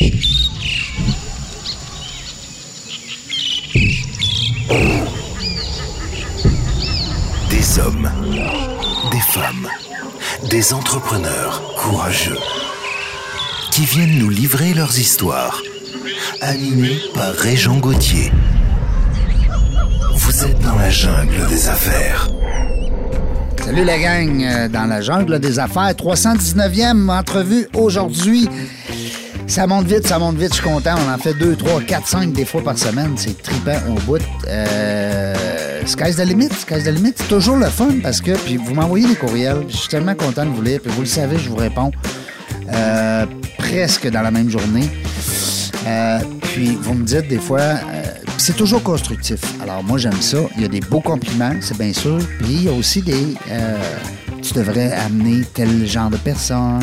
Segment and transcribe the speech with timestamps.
[0.00, 0.10] Des
[7.78, 8.10] hommes,
[9.12, 9.68] des femmes,
[10.50, 12.38] des entrepreneurs courageux
[13.70, 15.62] qui viennent nous livrer leurs histoires,
[16.40, 18.32] animés par Régent Gauthier.
[20.14, 22.28] Vous êtes dans la jungle des affaires.
[23.64, 28.48] Salut la gang, euh, dans la jungle des affaires, 319e entrevue aujourd'hui.
[29.54, 30.96] Ça monte vite, ça monte vite, je suis content.
[31.06, 33.12] On en fait 2, 3, 4, 5 des fois par semaine.
[33.14, 34.20] C'est trippant au bout.
[34.48, 37.12] Euh, sky's the limit, sky's the limit.
[37.14, 39.64] C'est toujours le fun parce que, puis vous m'envoyez des courriels.
[39.68, 40.80] Je suis tellement content de vous lire.
[40.82, 41.92] Puis vous le savez, je vous réponds
[42.72, 43.26] euh,
[43.56, 44.90] presque dans la même journée.
[45.86, 46.18] Euh,
[46.52, 48.02] puis vous me dites des fois, euh,
[48.38, 49.38] c'est toujours constructif.
[49.62, 50.38] Alors moi j'aime ça.
[50.56, 52.18] Il y a des beaux compliments, c'est bien sûr.
[52.40, 53.36] Puis il y a aussi des,
[54.42, 56.82] tu devrais amener tel genre de personne.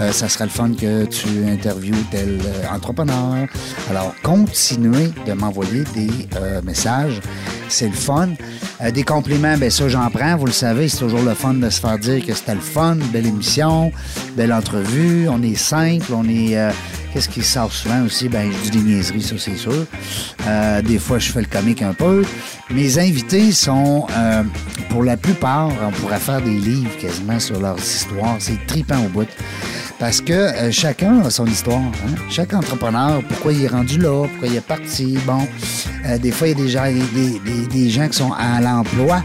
[0.00, 3.46] Euh, ça serait le fun que tu interviewes tel euh, entrepreneur.
[3.90, 7.20] Alors continuez de m'envoyer des euh, messages.
[7.68, 8.30] C'est le fun.
[8.80, 10.36] Euh, des compliments, ben ça j'en prends.
[10.36, 12.96] Vous le savez, c'est toujours le fun de se faire dire que c'était le fun,
[13.12, 13.92] belle émission,
[14.36, 15.28] belle entrevue.
[15.28, 16.70] On est simple, on est euh,
[17.12, 18.30] Qu'est-ce qui sort souvent aussi?
[18.30, 19.84] Ben, je dis des niaiseries, ça, c'est sûr.
[20.46, 22.24] Euh, des fois, je fais le comique un peu.
[22.70, 24.42] Mes invités sont, euh,
[24.88, 28.36] pour la plupart, on pourrait faire des livres quasiment sur leurs histoires.
[28.38, 29.28] C'est tripant au bout.
[30.02, 31.78] Parce que euh, chacun a son histoire.
[31.78, 32.14] hein.
[32.28, 35.16] Chaque entrepreneur, pourquoi il est rendu là, pourquoi il est parti.
[35.24, 35.46] Bon,
[36.06, 39.22] euh, des fois, il y a des gens, des, gens qui sont à l'emploi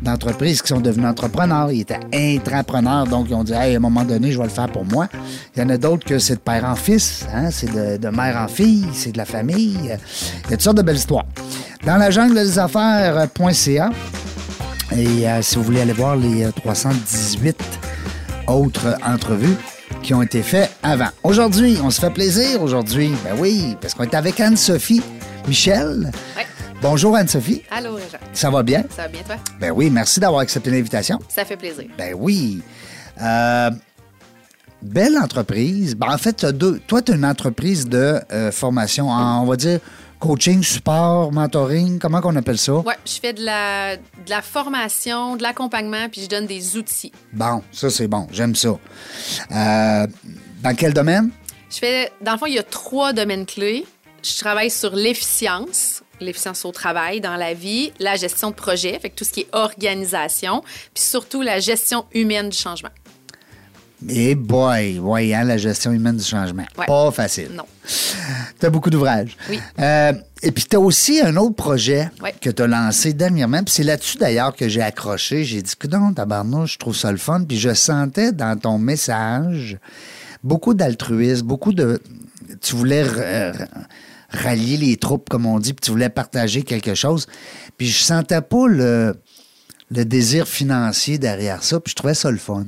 [0.00, 1.72] d'entreprises qui sont devenus entrepreneurs.
[1.72, 4.50] Ils étaient intrapreneurs, donc ils ont dit Hey, à un moment donné, je vais le
[4.50, 5.08] faire pour moi.
[5.56, 8.36] Il y en a d'autres que c'est de père en fils, hein, c'est de, mère
[8.36, 9.78] en fille, c'est de la famille.
[9.82, 9.98] Il y a
[10.48, 11.26] toutes sortes de belles histoires.
[11.84, 13.90] Dans la jungle des affaires.ca,
[14.92, 17.56] et euh, si vous voulez aller voir les euh, 318
[18.46, 19.56] autres entrevues
[20.02, 21.08] qui ont été faites avant.
[21.22, 23.12] Aujourd'hui, on se fait plaisir aujourd'hui.
[23.24, 25.02] Ben oui, parce qu'on est avec Anne-Sophie
[25.46, 26.10] Michel.
[26.36, 26.46] Ouais.
[26.82, 27.62] Bonjour Anne-Sophie.
[27.70, 28.18] Allô, Réjean.
[28.32, 28.84] Ça va bien?
[28.94, 29.36] Ça va bien, toi?
[29.60, 31.18] Ben oui, merci d'avoir accepté l'invitation.
[31.28, 31.84] Ça fait plaisir.
[31.98, 32.62] Ben oui.
[33.20, 33.70] Euh,
[34.82, 35.94] belle entreprise.
[35.94, 36.80] Ben, en fait, t'as deux.
[36.86, 39.80] toi, tu as une entreprise de euh, formation en, on va dire,
[40.20, 41.98] coaching, support, mentoring.
[41.98, 42.74] Comment qu'on appelle ça?
[42.74, 47.10] Ouais, je fais de la, de la formation, de l'accompagnement, puis je donne des outils.
[47.32, 48.28] Bon, ça, c'est bon.
[48.30, 48.68] J'aime ça.
[49.50, 50.06] Euh,
[50.62, 51.30] dans quel domaine?
[51.70, 53.86] Je fais, dans le fond, il y a trois domaines clés.
[54.22, 59.08] Je travaille sur l'efficience, l'efficience au travail, dans la vie, la gestion de projet, fait
[59.08, 60.62] que tout ce qui est organisation,
[60.94, 62.90] puis surtout la gestion humaine du changement.
[64.08, 66.64] Eh boy, hein, la gestion humaine du changement.
[66.78, 66.86] Ouais.
[66.86, 67.50] Pas facile.
[67.54, 67.64] Non.
[68.58, 69.36] Tu as beaucoup d'ouvrages.
[69.48, 69.60] Oui.
[69.78, 70.12] Euh,
[70.42, 72.34] et puis, tu as aussi un autre projet Ouais.
[72.40, 73.62] que tu as lancé dernièrement.
[73.62, 75.44] Puis c'est là-dessus, d'ailleurs, que j'ai accroché.
[75.44, 77.44] J'ai dit, non, tabarnouche, je trouve ça le fun.
[77.46, 79.78] Puis je sentais dans ton message
[80.42, 82.00] beaucoup d'altruisme, beaucoup de...
[82.62, 83.04] Tu voulais
[84.30, 87.26] rallier les troupes, comme on dit, puis tu voulais partager quelque chose.
[87.76, 89.14] Puis je sentais pas le
[89.92, 92.64] le désir financier derrière ça, puis je trouvais ça le fun.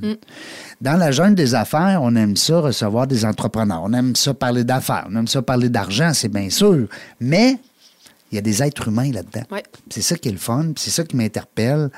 [0.82, 4.64] Dans la jungle des affaires, on aime ça recevoir des entrepreneurs, on aime ça parler
[4.64, 6.88] d'affaires, on aime ça parler d'argent, c'est bien sûr,
[7.20, 7.56] mais
[8.32, 9.44] il y a des êtres humains là-dedans.
[9.52, 9.62] Ouais.
[9.90, 11.88] C'est ça qui est le fun, c'est ça qui m'interpelle.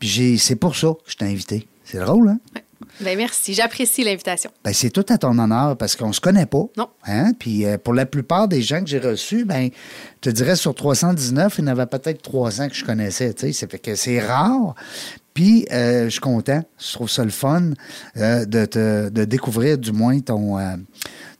[0.00, 1.68] Puis c'est pour ça que je t'ai invité.
[1.84, 2.40] C'est drôle, hein?
[2.56, 2.64] Ouais.
[3.00, 4.50] Ben merci, j'apprécie l'invitation.
[4.64, 6.64] Ben, c'est tout à ton honneur parce qu'on se connaît pas.
[6.76, 6.88] Non.
[7.06, 7.32] Hein?
[7.38, 9.70] Puis euh, pour la plupart des gens que j'ai reçus, ben,
[10.16, 13.32] je te dirais sur 319, il y en avait peut-être 300 que je connaissais.
[13.52, 14.74] Ça fait que c'est rare.
[15.34, 16.62] Puis euh, je suis content.
[16.78, 17.70] Je trouve ça le fun
[18.16, 20.76] euh, de, te- de découvrir du moins ton, euh,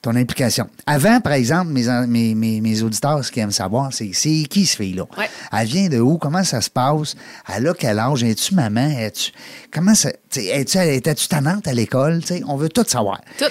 [0.02, 0.68] ton implication.
[0.84, 4.66] Avant, par exemple, mes, mes, mes, mes auditeurs, ce qu'ils aiment savoir, c'est c'est qui
[4.66, 5.04] ce fille-là?
[5.16, 5.30] Ouais.
[5.52, 6.18] Elle vient de où?
[6.18, 7.14] Comment ça se passe?
[7.54, 8.24] Elle a quel âge?
[8.24, 8.90] Es-tu maman?
[8.98, 9.30] Es-tu...
[9.72, 10.10] Comment ça...
[10.34, 12.20] Es-tu, étais-tu tannante à l'école?
[12.48, 13.20] On veut tout savoir.
[13.38, 13.44] Tout.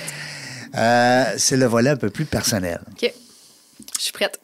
[0.73, 2.81] C'est le volet un peu plus personnel.
[2.91, 3.13] OK.
[3.97, 4.39] Je suis prête.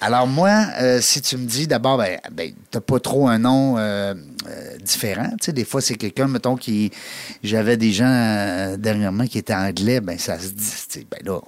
[0.00, 3.76] Alors moi, euh, si tu me dis d'abord, ben, ben t'as pas trop un nom
[3.78, 4.14] euh,
[4.46, 5.30] euh, différent.
[5.40, 6.92] Tu sais, des fois, c'est quelqu'un, mettons, qui...
[7.42, 11.40] J'avais des gens dernièrement qui étaient anglais, ben ça se dit, ben là,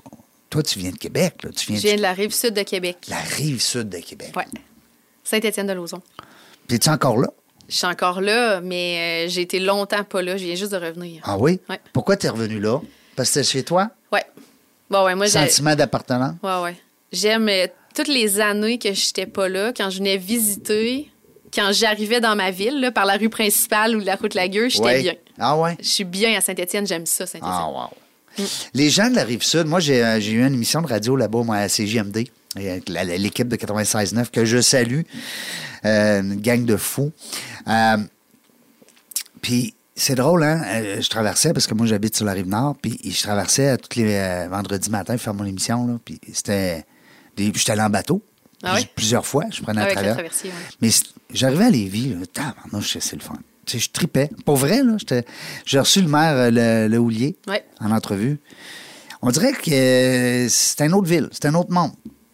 [0.49, 1.51] toi, tu viens de Québec, là.
[1.55, 2.99] Tu viens, Je viens de la rive sud de Québec.
[3.09, 4.33] la rive sud de Québec.
[4.37, 4.47] Ouais.
[5.23, 6.03] Saint-Étienne-de-Lauzon.
[6.67, 7.29] Puis es-tu encore là?
[7.69, 10.37] Je suis encore là, mais j'ai été longtemps pas là.
[10.37, 11.23] Je viens juste de revenir.
[11.25, 11.61] Ah oui?
[11.69, 11.81] Ouais.
[11.93, 12.81] Pourquoi tu es revenu là?
[13.15, 13.91] Parce que c'était chez toi?
[14.13, 14.25] Ouais.
[14.91, 15.39] Bon, ouais, moi, j'ai.
[15.39, 16.35] Sentiment d'appartenance?
[16.43, 16.77] Ouais, ouais.
[17.13, 17.49] J'aime
[17.95, 21.11] toutes les années que j'étais pas là, quand je venais visiter,
[21.53, 24.85] quand j'arrivais dans ma ville, là, par la rue principale ou la route Lagueux, j'étais
[24.85, 25.03] Ouais.
[25.03, 25.15] bien.
[25.39, 25.77] Ah ouais?
[25.81, 27.53] Je suis bien à Saint-Étienne, j'aime ça, Saint-Étienne.
[27.53, 28.45] Ah, wow.
[28.75, 31.17] Les gens de la rive sud, moi, j'ai euh, j'ai eu une émission de radio
[31.17, 32.27] là-bas, moi, à CJMD,
[32.57, 35.01] l'équipe de 96.9, que je salue,
[35.85, 37.11] euh, une gang de fous.
[37.69, 37.97] Euh,
[39.43, 40.63] Puis, c'est drôle, hein?
[41.01, 44.47] Je traversais, parce que moi, j'habite sur la rive nord, puis je traversais tous les
[44.49, 46.85] vendredis matin faire mon émission, là, puis c'était...
[47.55, 48.23] J'étais allé en bateau.
[48.63, 48.87] Ah oui?
[48.95, 50.17] Plusieurs fois, je prenais la travers.
[50.19, 50.31] ouais.
[50.83, 50.91] Mais
[51.33, 53.39] j'arrivais à Lévis, tabarnouche, c'est le fun.
[53.65, 54.29] Tu sais, je tripais.
[54.45, 54.97] Pour vrai, là,
[55.65, 57.65] j'ai reçu le maire, euh, le, le Houlier, Ouais.
[57.81, 58.39] en entrevue.
[59.23, 61.93] On dirait que euh, c'est une autre ville, c'est un autre monde.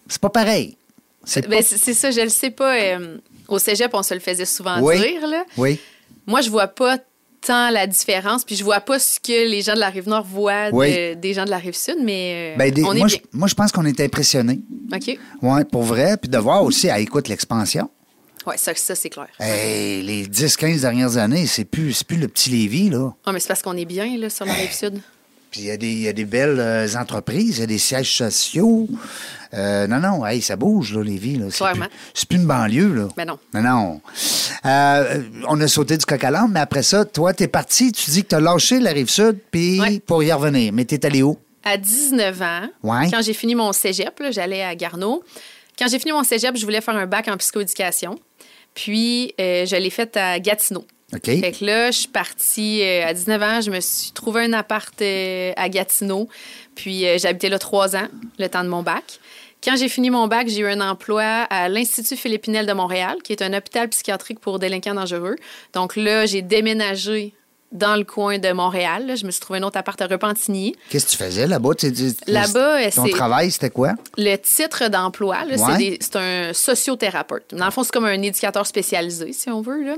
[0.09, 0.77] C'est pas pareil.
[1.25, 2.77] C'est Ben, ça, je le sais pas.
[2.77, 3.19] euh,
[3.49, 4.99] au cégep, on se le faisait souvent Oui.
[4.99, 5.27] dire.
[5.27, 5.45] Là.
[5.57, 5.79] Oui.
[6.27, 6.99] Moi, je vois pas
[7.47, 10.25] tant la différence, puis je vois pas ce que les gens de la rive nord
[10.25, 11.17] voient de- Oui.
[11.17, 13.25] des gens de la rive sud, mais euh, Ben, des- on est moi, je, bien.
[13.33, 14.61] moi, je pense qu'on est impressionnés.
[14.93, 15.19] OK?
[15.43, 16.17] Oui, pour vrai.
[16.17, 17.89] Puis de voir aussi, à écoute l'expansion.
[18.47, 19.27] Ouais, ça, ça c'est clair.
[19.41, 23.13] Hey, les 10-15 dernières années, c'est plus, plus le petit Lévis, là.
[23.25, 25.01] Ah, mais c'est parce qu'on est bien là, sur la rive sud.
[25.51, 27.67] Puis il y, a des- il y a des belles euh, entreprises, il y a
[27.67, 28.89] des sièges sociaux.
[29.55, 31.37] Euh, non, non, hey, ça bouge, là, Lévis.
[31.37, 31.47] Là.
[31.51, 31.87] C'est Clairement.
[31.87, 33.09] plus- C'est plus une banlieue, là.
[33.17, 33.39] Ben non.
[33.55, 34.01] Non, non.
[34.67, 38.11] Euh, on a sauté du coq à l'âne, mais après ça, toi, t'es parti, tu
[38.11, 40.01] dis que t'as lâché la Rive-Sud, puis Ouais.
[40.01, 40.73] pour y revenir.
[40.73, 41.39] Mais t'es allé où?
[41.65, 43.09] À 19 ans, Ouais.
[43.11, 45.23] quand j'ai fini mon cégep, là, j'allais à Garneau.
[45.79, 48.19] Quand j'ai fini mon cégep, je voulais faire un bac en psychoéducation.
[48.75, 50.85] Puis, euh, je l'ai fait à Gatineau.
[51.15, 51.25] OK.
[51.25, 54.53] Fait que là, je suis partie euh, à 19 ans, je me suis trouvé un
[54.53, 56.29] appart euh, à Gatineau.
[56.75, 58.09] Puis euh, habité là trois ans,
[58.39, 59.21] le temps de mon bac.
[59.63, 63.33] Quand j'ai fini mon bac, j'ai eu un emploi à l'Institut Philippinel de Montréal, qui
[63.33, 65.37] est un hôpital psychiatrique pour délinquants dangereux.
[65.73, 67.33] Donc là, j'ai déménagé
[67.73, 69.07] dans le coin de Montréal.
[69.07, 69.15] là.
[69.17, 70.75] Je me suis trouvé un autre appart à Repentigny.
[70.91, 71.75] Qu'est-ce que tu faisais là-bas?
[71.77, 73.95] Tu- tu- Là-bas, Ton travail, c'était quoi?
[74.17, 75.99] Le titre d'emploi, Ouais.
[76.01, 77.55] c'est un sociothérapeute.
[77.55, 79.83] Dans le fond, c'est comme un éducateur spécialisé, si on veut.
[79.85, 79.95] Là.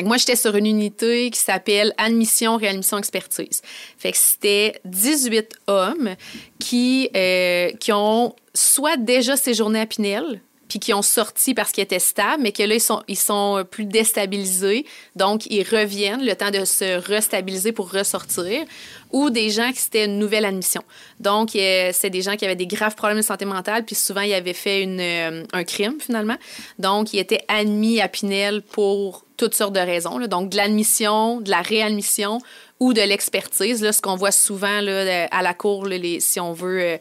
[0.00, 3.60] Que moi, j'étais sur une unité qui s'appelle Admission, Réadmission, Expertise.
[3.98, 6.16] Fait que c'était 18 hommes
[6.58, 10.40] qui, euh, qui ont soit déjà séjourné à Pinel,
[10.72, 13.62] puis qui ont sorti parce qu'ils étaient stables, mais que là, ils sont, ils sont
[13.70, 14.86] plus déstabilisés.
[15.16, 18.64] Donc, ils reviennent le temps de se restabiliser pour ressortir.
[19.10, 20.80] Ou des gens qui c'était une nouvelle admission.
[21.20, 24.22] Donc, euh, c'est des gens qui avaient des graves problèmes de santé mentale, puis souvent,
[24.22, 26.38] ils avaient fait une, euh, un crime, finalement.
[26.78, 30.26] Donc, ils étaient admis à Pinel pour toutes sortes de raisons.
[30.26, 32.38] Donc, de l'admission, de la réadmission
[32.80, 33.90] ou de l'expertise.
[33.90, 35.86] Ce qu'on voit souvent là, à la cour,
[36.20, 36.96] si on veut euh,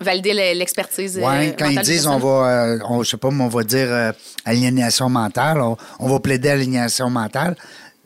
[0.00, 1.16] valider le- l'expertise.
[1.22, 3.62] Oui, euh, quand ils disent on va, euh, on, je sais pas, mais on va
[3.64, 4.12] dire euh,
[4.44, 7.56] aliénation mentale, on, on va plaider aliénation mentale.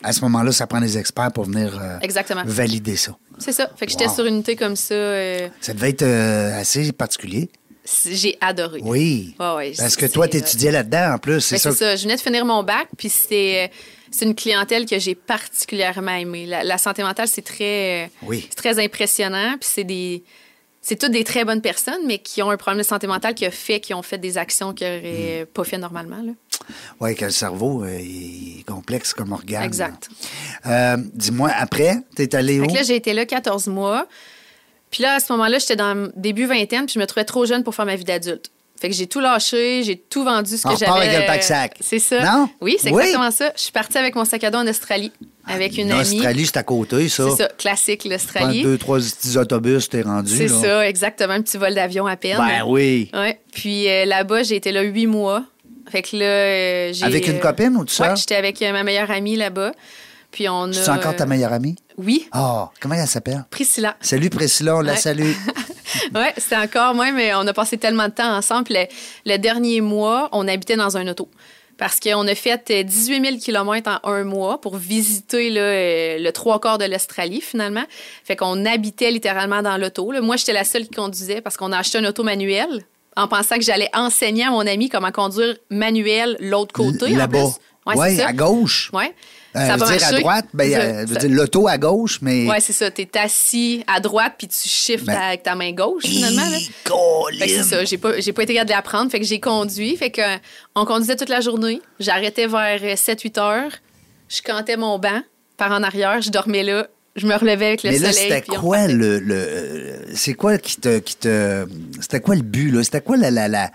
[0.03, 2.43] À ce moment-là, ça prend des experts pour venir euh, Exactement.
[2.47, 3.15] valider ça.
[3.39, 3.71] C'est ça.
[3.77, 4.95] Fait que j'étais sur une unité comme ça.
[5.61, 6.03] Ça devait être
[6.59, 7.51] assez particulier.
[8.07, 8.81] j'ai adoré.
[8.83, 9.35] Oui.
[9.39, 11.41] Ouais, Parce que toi, tu étudiais là-dedans en plus.
[11.41, 11.73] C'est Ben, ça.
[11.73, 11.97] ça.
[11.97, 13.71] Je venais de finir mon bac, puis c'est
[14.13, 16.45] c'est une clientèle que j'ai particulièrement aimée.
[16.47, 18.49] La, la santé mentale, c'est très, Oui.
[18.57, 20.23] très impressionnant, puis c'est des.
[20.83, 23.45] C'est toutes des très bonnes personnes, mais qui ont un problème de santé mentale qui
[23.45, 25.47] a fait qu'ils ont fait des actions qu'ils n'auraient Hmm.
[25.53, 26.23] pas fait normalement.
[27.01, 29.63] Oui, que le cerveau euh, il est complexe comme organe.
[29.65, 30.09] Exact.
[30.67, 32.65] Euh, Dis-moi, après, tu es allé où?
[32.65, 34.07] Fait que là, j'ai été là 14 mois.
[34.91, 37.45] Puis là, à ce moment-là, j'étais dans le début vingtaine, puis je me trouvais trop
[37.47, 38.51] jeune pour faire ma vie d'adulte.
[38.81, 41.07] Fait que j'ai tout lâché, j'ai tout vendu ce On que j'avais.
[41.09, 41.77] avec le pack-sac.
[41.81, 42.25] C'est ça.
[42.25, 42.49] Non?
[42.63, 43.03] Oui, c'est Oui?
[43.03, 43.53] exactement ça.
[43.55, 45.13] Je suis partie avec mon sac à dos en Australie,
[45.47, 45.99] avec une amie.
[46.17, 47.25] L'Australie, c'est à côté, ça.
[47.31, 48.63] C'est ça, classique, l'Australie.
[48.63, 50.37] deux, trois petits autobus, t'es rendu.
[50.37, 52.39] C'est ça, exactement, un petit vol d'avion à peine.
[52.39, 53.11] Ben oui.
[53.13, 53.41] Ouais.
[53.53, 55.45] Puis euh, là-bas, j'ai été là huit mois.
[55.91, 57.05] Fait que là, euh, j'ai.
[57.05, 58.11] Avec une euh, copine ou tout ça?
[58.11, 59.73] Ouais, j'étais avec ma meilleure amie là-bas.
[60.31, 60.73] Puis on a.
[60.73, 61.75] C'est encore ta meilleure amie?
[61.97, 63.45] Oui, Ah, comment elle s'appelle?
[63.51, 63.97] Priscilla.
[64.01, 65.33] Salut Priscilla, on la salue.
[66.15, 68.67] Oui, c'était encore moi, mais on a passé tellement de temps ensemble.
[68.71, 68.85] Le,
[69.27, 71.29] le dernier mois, on habitait dans un auto.
[71.81, 76.19] Parce qu'on a fait euh, 18 000 km en un mois pour visiter là, euh,
[76.19, 77.85] le trois quarts de l'Australie, finalement.
[78.23, 80.13] Fait qu'on habitait littéralement dans l'auto.
[80.21, 82.83] Moi, j'étais la seule qui conduisait parce qu'on a acheté un auto manuel
[83.17, 87.15] en pensant que j'allais enseigner à mon ami comment conduire manuel l'autre côté.
[87.15, 87.47] Là-bas.
[87.87, 88.29] Ouais, ça.
[88.29, 88.91] à gauche.
[89.57, 92.47] Euh, ça veut dire à droite, ben, euh, veut dire l'auto à gauche, mais.
[92.49, 92.91] Ouais, c'est ça.
[92.91, 96.49] T'es assis à droite puis tu shifts Ben- avec ta main gauche, finalement.
[96.49, 96.59] là.
[96.59, 99.11] Hi, Fait que c'est ça, j'ai pas, j'ai pas été capable de l'apprendre.
[99.11, 99.97] Fait que j'ai conduit.
[99.97, 100.37] Fait que, euh,
[100.77, 101.83] on conduisait toute la journée.
[101.99, 103.73] J'arrêtais vers 7-8 heures.
[104.29, 105.23] Je cantais mon banc
[105.57, 106.21] par en arrière.
[106.23, 106.87] Je dormais là.
[107.17, 108.29] Je me relevais avec le Mais là, soleil.
[108.31, 109.19] c'était puis on quoi le.
[109.19, 111.01] le euh, c'est quoi qui te.
[111.01, 111.67] Qui te
[112.01, 112.85] c'était quoi le but, là?
[112.85, 113.33] C'était quoi la.
[113.33, 113.73] la, la-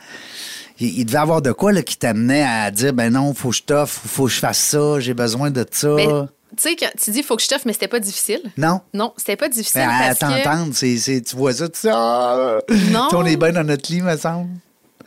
[0.79, 3.55] il, il devait avoir de quoi là, qui t'amenait à dire ben non, faut que
[3.55, 5.89] je t'offre, faut que je fasse ça, j'ai besoin de ça.
[5.95, 8.41] Mais, tu sais, quand tu dis faut que je t'offre, mais c'était pas difficile.
[8.57, 8.81] non?
[8.93, 10.19] Non, c'était pas difficile Mais à que...
[10.19, 12.57] t'entendre, tu vois ça, tu sais, ah,
[12.91, 13.07] Non.
[13.11, 14.49] on est bien dans notre lit, me semble.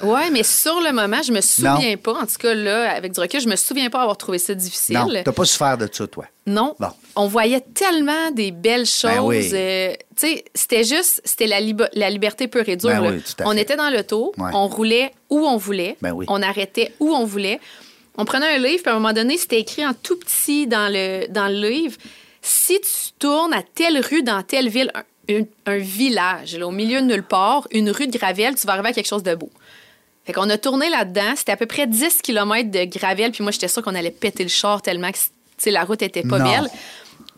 [0.02, 2.12] Ouais, mais sur le moment, je me souviens pas.
[2.12, 4.96] En tout cas, là, avec du recul, je me souviens pas avoir trouvé ça difficile.
[4.96, 6.26] Non, t'as pas souffert de ça, toi.
[6.46, 6.74] Non.
[6.78, 6.88] Bon.
[7.16, 9.10] On voyait tellement des belles choses.
[9.10, 9.50] Ben oui.
[9.52, 11.58] euh, tu sais, c'était juste, c'était la,
[11.92, 12.88] la liberté pure et dure.
[12.90, 14.50] Ben oui, on était dans l'auto, Ouais.
[14.54, 16.24] on roulait où on voulait, Ben oui.
[16.28, 17.60] on arrêtait où on voulait.
[18.16, 20.92] On prenait un livre, puis à un moment donné, c'était écrit en tout petit dans
[20.92, 21.96] le, dans le livre.
[22.42, 25.02] si tu tournes à telle rue dans telle ville, un,
[25.40, 28.72] un- un village, là, au milieu de nulle part, une rue de Gravel, tu vas
[28.74, 29.50] arriver à quelque chose de beau.
[30.28, 31.32] Fait qu'on a tourné là-dedans.
[31.37, 33.32] C'était à peu près 10 km de gravel.
[33.32, 36.38] Puis moi, j'étais sûre qu'on allait péter le char tellement que la route était pas
[36.38, 36.44] Non.
[36.44, 36.68] belle.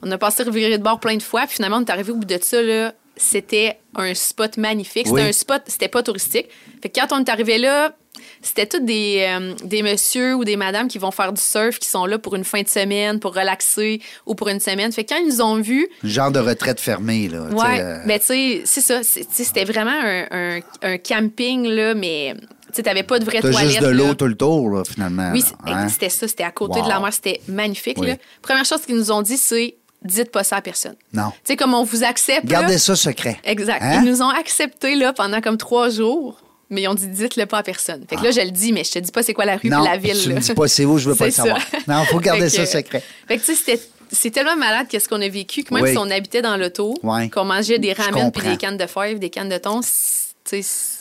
[0.03, 1.43] On a passé revirer de bord plein de fois.
[1.47, 2.61] Puis finalement, on est arrivé au bout de ça.
[2.61, 5.07] Là, c'était un spot magnifique.
[5.07, 5.29] C'était Oui.
[5.29, 6.49] un spot, c'était pas touristique.
[6.83, 7.95] Fait que quand on est arrivé là,
[8.43, 11.89] c'était tous des, euh, des messieurs ou des madames qui vont faire du surf, qui
[11.89, 14.91] sont là pour une fin de semaine, pour relaxer ou pour une semaine.
[14.91, 17.43] Fait que quand ils nous ont vus, Genre de retraite fermée, là.
[17.45, 19.03] Ouais, euh, mais tu sais, c'est ça.
[19.05, 22.35] C'était vraiment un, un- un camping, là, mais
[22.71, 23.61] tu sais, t'avais pas de vraie toilette.
[23.69, 25.31] juste de l'eau tout le tour, là, finalement.
[25.33, 25.89] Oui, c'est- hein?
[25.89, 26.27] c'était ça.
[26.29, 26.85] C'était à côté Wow.
[26.85, 27.13] de la mer.
[27.13, 27.99] C'était magnifique.
[28.01, 28.09] Oui.
[28.09, 28.17] Là.
[28.43, 30.95] Première chose qu'ils nous ont dit, c'est dites pas ça à personne.
[31.13, 31.31] Non.
[31.31, 32.45] Tu sais, comme on vous accepte.
[32.51, 33.39] là- Gardez ça secret.
[33.45, 33.83] Exact.
[33.83, 34.01] Hein?
[34.03, 37.59] Ils nous ont acceptés là, pendant comme trois jours, mais ils ont dit dites-le pas
[37.59, 38.05] à personne.
[38.09, 39.69] Fait que là, je le dis, mais je te dis pas c'est quoi la rue
[39.71, 39.77] Ah.
[39.77, 40.19] Non, et la ville.
[40.19, 40.37] tu là.
[40.37, 41.61] me dis pas c'est où, je veux pas le C'est savoir.
[41.87, 43.03] Non, faut garder ça secret.
[43.29, 43.81] Fait que tu sais, c'était.
[44.13, 45.93] C'est tellement malade qu'est-ce qu'on a vécu que même Oui.
[45.93, 47.29] si on habitait dans l'auto, Ouais.
[47.31, 50.57] qu'on mangeait des ramen puis des cannes de fèves, des cannes de thon, c- tu
[50.57, 51.00] sais, c-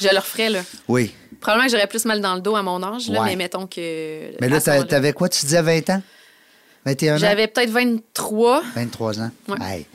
[0.00, 0.60] je le referais, là.
[0.88, 1.12] Oui.
[1.40, 3.28] Probablement que j'aurais plus mal dans le dos à mon âge, là, Ouais.
[3.30, 4.40] mais mettons que.
[4.40, 5.28] Mais là, t'avais quoi?
[5.28, 6.02] Tu disais 20 ans?
[6.84, 7.18] 21 ans?
[7.18, 8.62] J'avais peut-être 23.
[8.74, 9.30] 23 ans.
[9.48, 9.56] Ouais.
[9.62, 9.86] Hey.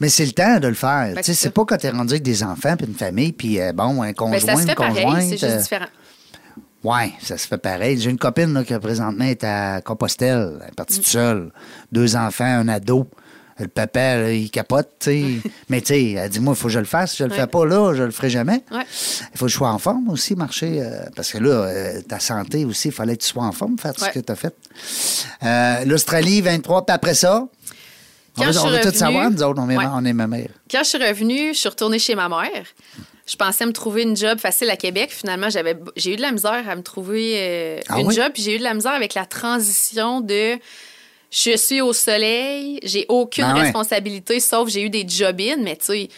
[0.00, 1.12] Mais c'est le temps de le faire.
[1.14, 3.60] Ben, tu sais, c'est pas quand t'es rendu avec des enfants puis une famille, puis
[3.60, 5.22] euh, bon, un conjoint, Ben, ça se une fait pareil, conjointe.
[5.22, 5.86] c'est juste euh, différent.
[6.82, 7.98] Ouais, ça se fait pareil.
[8.00, 10.58] J'ai une copine là, qui présentement est à Compostelle.
[10.62, 10.96] Elle est partie Mm.
[11.02, 11.52] toute seule.
[11.92, 13.06] Deux enfants, un ado.
[13.60, 15.10] Le papa, là, il capote, tu
[15.42, 15.50] sais.
[15.68, 17.12] Mais tu sais, elle dit, moi, il faut que je le fasse.
[17.12, 17.36] Si je le Ouais.
[17.36, 18.64] fais pas là, je le ferai jamais.
[18.72, 18.82] Ouais.
[19.32, 20.80] Il faut que je sois en forme aussi, marcher.
[20.82, 23.78] euh, parce que là, euh, ta santé aussi, il fallait que tu sois en forme,
[23.78, 24.54] faire tout ce que tu as fait.
[25.44, 27.46] Euh, L'Australie, 23, puis après ça,
[28.36, 30.26] on Quand veut, on veut tout revenue- savoir, nous autres, on est, on est ma
[30.26, 30.48] mère.
[30.70, 32.64] Quand je suis revenue, je suis retournée chez ma mère.
[33.26, 35.10] Je pensais me trouver une job facile à Québec.
[35.10, 38.14] Finalement, j'avais, j'ai eu de la misère à me trouver Ah une oui?
[38.14, 38.30] job.
[38.34, 40.58] Puis j'ai eu de la misère avec la transition de
[41.36, 43.62] je suis au soleil, j'ai aucune Ah ouais.
[43.62, 46.08] responsabilité, sauf j'ai eu des job-in, mais tu sais,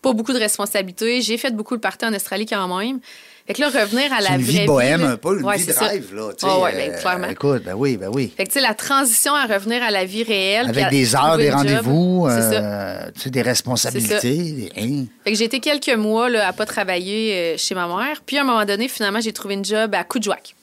[0.00, 1.20] pas beaucoup de responsabilités.
[1.20, 2.98] J'ai fait beaucoup le party en Australie quand même.
[3.46, 5.56] Fait que là, revenir à la C'est une vraie vie bohème, un peu, une Ouais,
[5.56, 5.92] vie de ça.
[5.92, 6.00] là.
[6.42, 7.28] Ah ouais, ben, euh, clairement.
[7.28, 8.32] Écoute, ben oui, ben oui.
[8.36, 10.68] Fait que, tu sais, la transition à revenir à la vie réelle.
[10.68, 14.70] Avec à des heures, des rendez-vous, euh, tu sais, des responsabilités.
[14.76, 15.04] hein.
[15.24, 18.22] Fait que j'ai été quelques mois là, à pas travailler euh, chez ma mère.
[18.24, 20.54] Puis à un moment donné, finalement, j'ai trouvé une job à Coudjouac.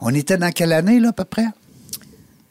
[0.00, 1.46] On était dans quelle année, là, à peu près?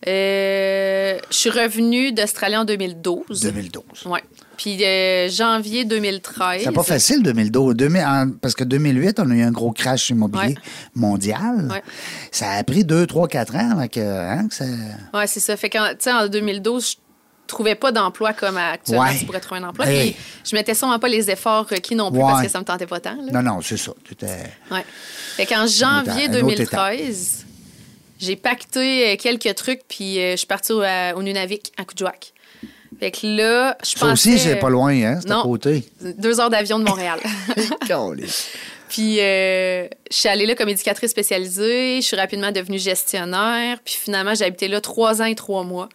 [0.07, 3.41] Euh, je suis revenue d'Australie en 2012.
[3.41, 3.83] 2012.
[4.05, 4.23] Ouais.
[4.57, 6.61] Puis euh, janvier 2013.
[6.63, 7.75] C'est pas facile, 2012.
[7.75, 10.55] 2000 en- parce que 2008, on a eu un gros crash immobilier Ouais.
[10.95, 11.67] mondial.
[11.71, 11.83] Ouais.
[12.31, 14.65] Ça a pris 2, 3, 4 ans avant que, hein, que ça...
[15.13, 15.57] Ouais, c'est ça.
[15.57, 16.95] Fait que, tu sais, en 2012, je
[17.47, 19.17] trouvais pas d'emploi comme actuellement Ouais.
[19.19, 19.87] tu pourrais trouver un emploi.
[19.87, 20.11] Hey.
[20.13, 20.21] Puis
[20.51, 22.99] je mettais sûrement pas les efforts requis non plus parce que ça me tentait pas
[22.99, 23.15] tant.
[23.15, 23.31] là.
[23.41, 23.91] Non, non, c'est ça.
[24.71, 24.85] Ouais.
[25.35, 27.44] Fait qu'en janvier Un autre 2013,
[28.19, 31.85] j'ai pacté euh, quelques trucs, puis euh, je suis partie au, à- au Nunavik, à
[31.85, 32.33] Coudjouac.
[32.99, 34.29] Fait que là, je Ça pensais...
[34.33, 35.19] aussi, c'est pas loin, hein?
[35.21, 35.43] C'est à Non.
[35.43, 35.83] côté.
[36.17, 37.19] Deux heures d'avion de Montréal.
[38.89, 41.97] Puis euh, je suis allée là comme éducatrice spécialisée.
[42.01, 43.79] Je suis rapidement devenue gestionnaire.
[43.83, 45.89] Puis finalement, j'ai habité là trois ans et trois mois.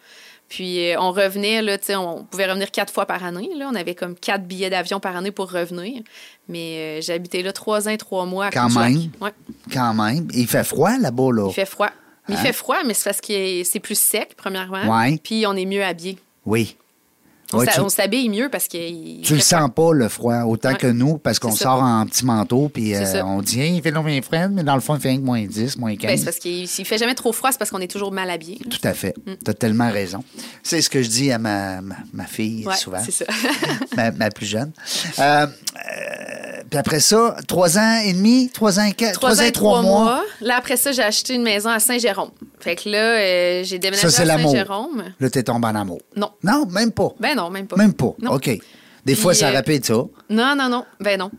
[0.49, 3.49] Puis on revenait, là, tu sais, on pouvait revenir quatre fois par année.
[3.57, 3.69] Là.
[3.73, 6.03] On avait comme quatre billets d'avion par année pour revenir.
[6.49, 8.47] Mais euh, j'ai habité là trois ans et trois mois.
[8.47, 9.11] à Quand même.
[9.21, 9.31] Ouais.
[9.73, 10.27] Quand même.
[10.35, 11.47] Il fait froid là-bas, là.
[11.49, 11.91] Il fait froid.
[12.31, 12.39] Mais Hein?
[12.43, 14.85] Il fait froid, mais c'est parce que c'est plus sec, premièrement.
[14.99, 15.19] Ouais.
[15.23, 16.19] Puis on est mieux habillé.
[16.47, 16.77] Oui.
[17.53, 18.77] On Ouais, s'habille mieux parce que.
[18.79, 20.77] il Tu le sens pas, le froid, autant Ouais.
[20.77, 23.91] que nous, parce qu'on sort en petit manteau, puis euh, on dit, Hey, il fait
[23.91, 26.09] bien frais, mais dans le fond, il fait rien que moins 10, moins 15.
[26.09, 28.31] Ben, c'est parce qu'il s'il fait jamais trop froid, c'est parce qu'on est toujours mal
[28.31, 28.59] habillé.
[28.71, 29.17] Tout à fait.
[29.27, 29.33] Mm.
[29.45, 30.23] Tu as tellement raison.
[30.63, 33.25] C'est ce que je dis à ma, ma, ma fille Ouais, souvent, c'est ça.
[33.97, 34.71] ma, ma plus jeune.
[35.19, 35.47] Euh,
[36.71, 39.83] puis après ça, trois ans et demi, trois ans et quatre, Trois ans et trois
[39.83, 40.05] mois.
[40.05, 40.25] mois.
[40.41, 42.31] Là, après ça, j'ai acheté une maison à Saint-Jérôme.
[42.61, 44.39] Fait que là, euh, j'ai déménagé Ça, à.
[44.39, 45.05] Saint-Jérôme.
[45.19, 46.01] Là, t'es tombé en amour.
[46.17, 46.31] Non.
[46.43, 47.09] Non, même pas.
[47.19, 47.77] Ben non, même pas.
[47.77, 48.15] Même pas.
[48.21, 48.33] Non.
[48.35, 48.51] OK.
[49.05, 49.95] Des fois, Puis, ça euh, rapide, ça.
[50.29, 50.85] Non, non, non.
[51.01, 51.31] Ben non.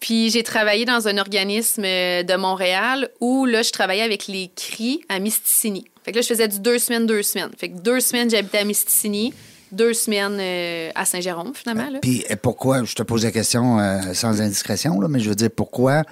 [0.00, 4.50] Puis j'ai travaillé dans un organisme euh, de Montréal où là, je travaillais avec les
[4.54, 5.86] cris à Misticini.
[6.04, 7.50] Fait que là, je faisais du deux semaines, deux semaines.
[7.58, 9.34] Fait que deux semaines, j'habitais à Misticini,
[9.72, 11.90] deux semaines euh, à Saint-Jérôme, finalement.
[11.90, 11.98] Là.
[12.00, 15.50] Puis pourquoi, je te pose la question euh, sans indiscrétion, là, mais je veux dire,
[15.54, 16.02] pourquoi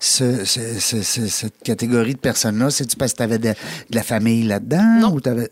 [0.00, 3.54] ce- ce- ce- ce- cette catégorie de personnes-là, c'est-tu parce que tu avais de, de
[3.94, 4.98] la famille là-dedans?
[5.00, 5.12] Non.
[5.14, 5.50] Ou, t'avais-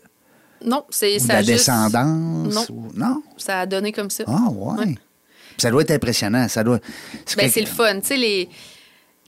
[0.63, 1.33] Non, c'est de ça.
[1.33, 2.53] a la juste- descendance?
[2.53, 2.65] Non.
[2.69, 3.23] ou- non?
[3.37, 4.23] Ça a donné comme ça.
[4.27, 4.77] Ah, ouais.
[4.79, 4.85] Ouais.
[4.85, 6.47] Puis Ça doit être impressionnant.
[6.49, 6.79] Ça doit.
[7.25, 7.99] c'est Ben, quelque- le fun.
[8.01, 8.49] Tu sais, les.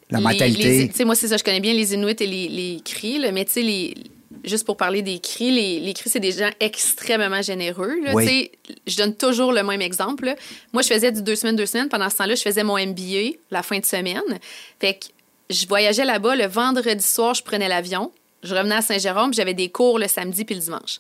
[0.10, 0.64] La les- mentalité.
[0.80, 3.20] les- Tu sais, moi, c'est ça, je connais bien les Inuits et les, les cris,
[3.20, 3.94] là, mais tu sais, les.
[4.48, 8.02] Juste pour parler des cris, les, les cris, c'est des gens extrêmement généreux.
[8.04, 8.14] là.
[8.14, 8.52] Oui.
[8.86, 10.26] Je donne toujours le même exemple.
[10.26, 10.36] là.
[10.74, 11.90] Moi, je faisais du deux semaines, deux semaines.
[11.90, 14.22] Pendant ce temps-là, je faisais mon MBA la fin de semaine.
[14.80, 15.06] Fait que
[15.50, 16.36] je voyageais là-bas.
[16.36, 18.12] Le vendredi soir, je prenais l'avion.
[18.44, 19.32] Je revenais à Saint-Jérôme.
[19.32, 21.00] puis J'avais des cours le samedi puis le dimanche.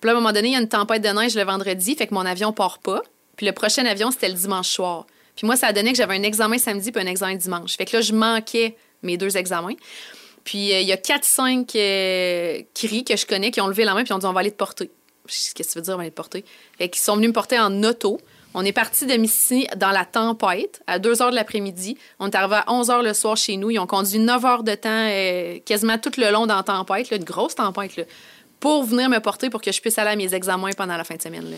[0.00, 1.96] Puis là, à un moment donné, il y a une tempête de neige le vendredi,
[1.96, 3.02] fait que mon avion part pas.
[3.36, 5.06] Puis le prochain avion, c'était le dimanche soir.
[5.36, 7.76] Puis moi, ça a donné que j'avais un examen samedi puis un examen dimanche.
[7.76, 9.74] Fait que là, je manquais mes deux examens.
[10.48, 13.92] Puis euh, il y a 4-5 euh, cris que je connais qui ont levé la
[13.92, 14.90] main puis ont dit on va aller te porter.
[15.26, 16.42] Qu'est-ce que tu veux dire, on va aller te porter?
[16.78, 18.18] Fait qu'ils sont venus me porter en auto.
[18.54, 21.98] On est parti de Mississippi dans la tempête à 2 h de l'après-midi.
[22.18, 23.70] On est arrivé à 11 h le soir chez nous.
[23.70, 27.10] Ils ont conduit 9 heures de temps, euh, quasiment tout le long dans la tempête,
[27.10, 28.08] une grosse tempête,
[28.58, 31.16] pour venir me porter pour que je puisse aller à mes examens pendant la fin
[31.16, 31.50] de semaine.
[31.50, 31.56] Là.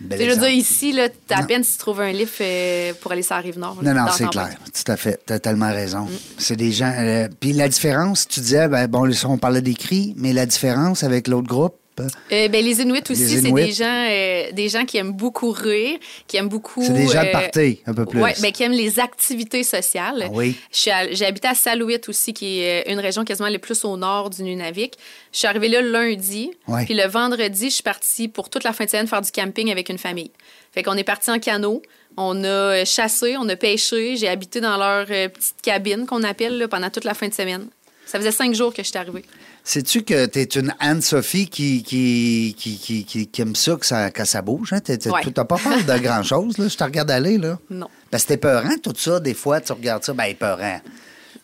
[0.00, 3.22] Je veux dire, ici, là, à peine si tu trouves un livre euh, pour aller
[3.22, 3.78] sur la rive nord.
[3.82, 4.50] Non, non, c'est clair.
[4.72, 5.20] Tout à fait.
[5.26, 6.02] Tu as tellement raison.
[6.04, 6.18] Mm.
[6.38, 6.92] C'est des gens.
[6.98, 11.02] euh, Puis la différence, tu disais, ben, bon, on parlait des cris, mais la différence
[11.02, 11.76] avec l'autre groupe.
[12.00, 15.50] Euh, ben, les Inuits aussi, Les c'est des gens, euh, des gens qui aiment beaucoup
[15.50, 16.82] rire, qui aiment beaucoup.
[16.82, 18.20] C'est des gens de euh, party, un peu plus.
[18.20, 20.24] Ouais, ben, qui aiment les activités sociales.
[20.26, 20.56] Ah oui.
[20.70, 24.30] J'ai habité à Salouit aussi, qui est euh, une région quasiment le plus au nord
[24.30, 24.94] du Nunavik.
[25.32, 26.50] Je suis arrivée là lundi.
[26.66, 26.84] Ouais.
[26.84, 29.70] Puis le vendredi, je suis partie pour toute la fin de semaine faire du camping
[29.70, 30.30] avec une famille.
[30.72, 31.82] Fait qu'on est parti en canot.
[32.16, 34.16] On a chassé, on a pêché.
[34.16, 37.68] J'ai habité dans leur petite cabine qu'on appelle là, pendant toute la fin de semaine.
[38.06, 39.24] Ça faisait cinq jours que je suis arrivée.
[39.64, 44.24] Sais-tu que tu es une Anne-Sophie qui, qui, qui, qui, aime ça, que ça, que
[44.24, 44.72] ça bouge?
[44.72, 44.80] Hein?
[44.80, 46.66] Tu n'as pas peur de grand-chose, là?
[46.66, 47.58] Je te regarde aller, là.
[47.70, 47.86] Non.
[48.10, 49.20] Parce que c'est épeurant, tout ça.
[49.20, 50.80] Des fois, tu regardes ça, ben épeurant.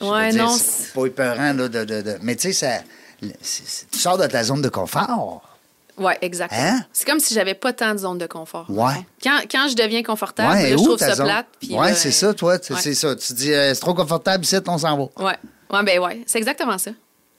[0.01, 2.85] Ouais, non, C'est pas épeurant, là, de, de- de- Mais tu sais,
[3.21, 5.43] tu sors de ta zone de confort.
[5.97, 6.61] Oui, exactement.
[6.61, 6.85] Hein?
[6.93, 8.67] C'est comme si j'avais pas tant de zone de confort.
[8.69, 8.95] Ouais.
[9.23, 11.27] Quand, quand je deviens confortable, Ouais, là, je où trouve ça zone?
[11.27, 11.47] plate.
[11.71, 12.57] là, c'est ça, toi.
[12.63, 12.81] c'est- ouais.
[12.81, 13.17] C'est ça.
[13.17, 15.25] Tu dis, euh, c'est trop confortable ici, on s'en va.
[15.25, 15.35] Ouais.
[15.73, 16.93] Ouais, ben ouais, c'est exactement ça.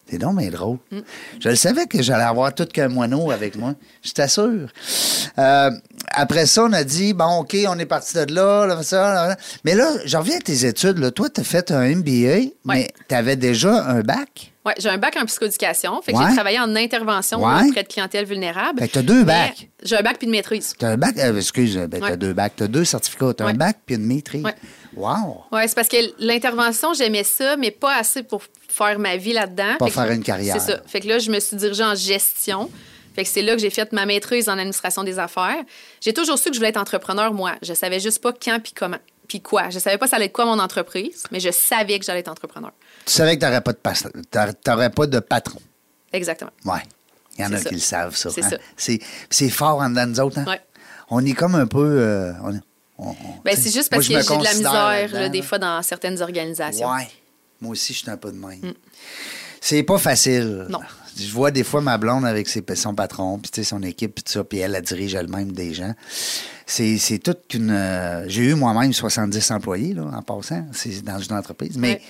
[0.10, 0.78] C'est donc mais drôle.
[0.92, 1.00] Mm.
[1.40, 3.76] Je le savais que j'allais avoir tout qu'un moineau avec moi.
[4.04, 4.68] Je t'assure.
[5.38, 5.72] Euh,
[6.12, 9.28] après ça, on a dit, bon, OK, on est parti de là, là, ça, là,
[9.30, 9.38] là.
[9.66, 10.98] Mais là, je reviens à tes études.
[10.98, 11.12] Là.
[11.12, 14.52] Toi, tu as fait un MBA, mais tu avais déjà un bac?
[14.66, 16.02] Ouais, j'ai un bac en psychoéducation.
[16.02, 16.26] Fait que Ouais.
[16.28, 17.68] j'ai travaillé en intervention Ouais.
[17.70, 18.80] auprès de clientèle vulnérable.
[18.80, 19.70] Fait que t'as deux Mais bacs.
[19.84, 20.74] J'ai un bac puis une maîtrise.
[20.78, 22.54] Tu as un bac, euh, excuse, ben, tu as deux bacs.
[22.58, 23.34] Tu as deux certificats.
[23.36, 24.44] Tu as un bac puis une maîtrise.
[24.96, 25.04] Ouais.
[25.04, 25.44] Wow!
[25.52, 29.76] Oui, c'est parce que l'intervention, j'aimais ça, mais pas assez pour faire ma vie là-dedans.
[29.78, 30.56] Pas Fait que- faire une carrière.
[30.60, 30.82] C'est ça.
[30.88, 32.70] Fait que là, je me suis dirigée en gestion.
[33.16, 35.64] Fait que c'est là que j'ai fait ma maîtrise en administration des affaires.
[36.02, 37.56] J'ai toujours su que je voulais être entrepreneur, moi.
[37.62, 38.98] Je savais juste pas quand puis comment.
[39.28, 39.70] Puis quoi.
[39.70, 42.30] Je savais pas ça allait être quoi mon entreprise, mais je savais que j'allais être
[42.32, 42.72] entrepreneur.
[43.06, 43.78] Tu savais que tu n'aurais pas, de
[44.32, 45.60] t'aurais- t'aurais pas de patron.
[46.14, 46.52] Exactement.
[46.66, 46.80] Oui.
[47.38, 47.70] Il y en a ça.
[47.70, 48.30] qui le savent, ça.
[48.30, 48.50] C'est hein?
[48.50, 48.92] ça.
[49.30, 50.40] C'est, fort en dedans de nous autres.
[50.40, 50.46] Hein?
[50.48, 50.62] Ouais.
[51.10, 51.80] On est comme un peu.
[52.00, 52.62] euh, on est-
[53.46, 55.82] Ben, c'est juste moi, parce je que j'ai de la misère, là, des fois, dans
[55.82, 56.90] certaines organisations.
[56.92, 57.08] Ouais.
[57.62, 58.74] Moi aussi, je suis un peu de même.
[59.62, 60.68] C'est pas facile.
[60.70, 60.80] Non.
[61.18, 64.32] Je vois des fois ma blonde avec ses, son patron, puis son équipe, puis tout
[64.32, 65.94] ça, puis elle, elle dirige elle-même des gens.
[66.66, 67.72] C'est, toute qu'une.
[67.72, 70.66] euh, j'ai eu moi-même 70 employés, là, en passant.
[70.72, 71.78] C'est dans une entreprise.
[71.78, 71.94] Mais.
[71.94, 72.02] Ouais.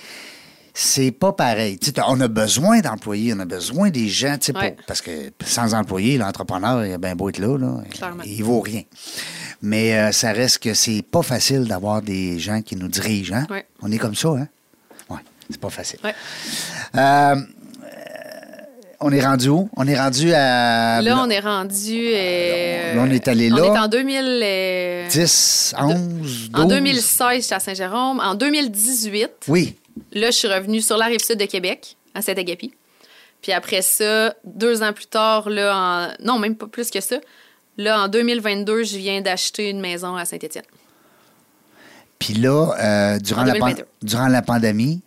[0.72, 1.80] C'est pas pareil.
[2.06, 6.86] On a besoin d'employés, on a besoin des gens, pour- parce que sans employés, l'entrepreneur,
[6.86, 8.22] il a bien beau être là, là Clairement.
[8.24, 8.82] il vaut rien.
[9.62, 13.34] Mais euh, ça reste que c'est pas facile d'avoir des gens qui nous dirigent.
[13.34, 13.46] Hein?
[13.50, 13.66] Ouais.
[13.82, 14.48] On est comme ça, hein?
[15.10, 15.18] Oui,
[15.50, 15.98] c'est pas facile.
[16.04, 16.14] Ouais.
[16.96, 17.34] Euh,
[19.02, 19.70] on est rendu où?
[19.76, 22.10] On est rendu à Là, on est rendu.
[22.14, 23.64] euh, Là, on est allé là.
[23.64, 24.40] On est en 2000.
[24.42, 26.50] euh, 10, 11, 12.
[26.54, 28.20] En 2016, j'étais à Saint-Jérôme.
[28.20, 29.76] En 2018, Oui.
[30.12, 32.72] là, je suis revenue sur la rive sud de Québec, à Saint-Agapi.
[33.40, 36.24] Puis après ça, deux ans plus tard, là, en...
[36.24, 37.16] non, même pas plus que ça.
[37.80, 40.64] Là, en 2022, je viens d'acheter une maison à Saint-Étienne.
[42.18, 43.86] Puis là, euh, durant, la pan- 2022.
[44.02, 45.00] durant la pandémie,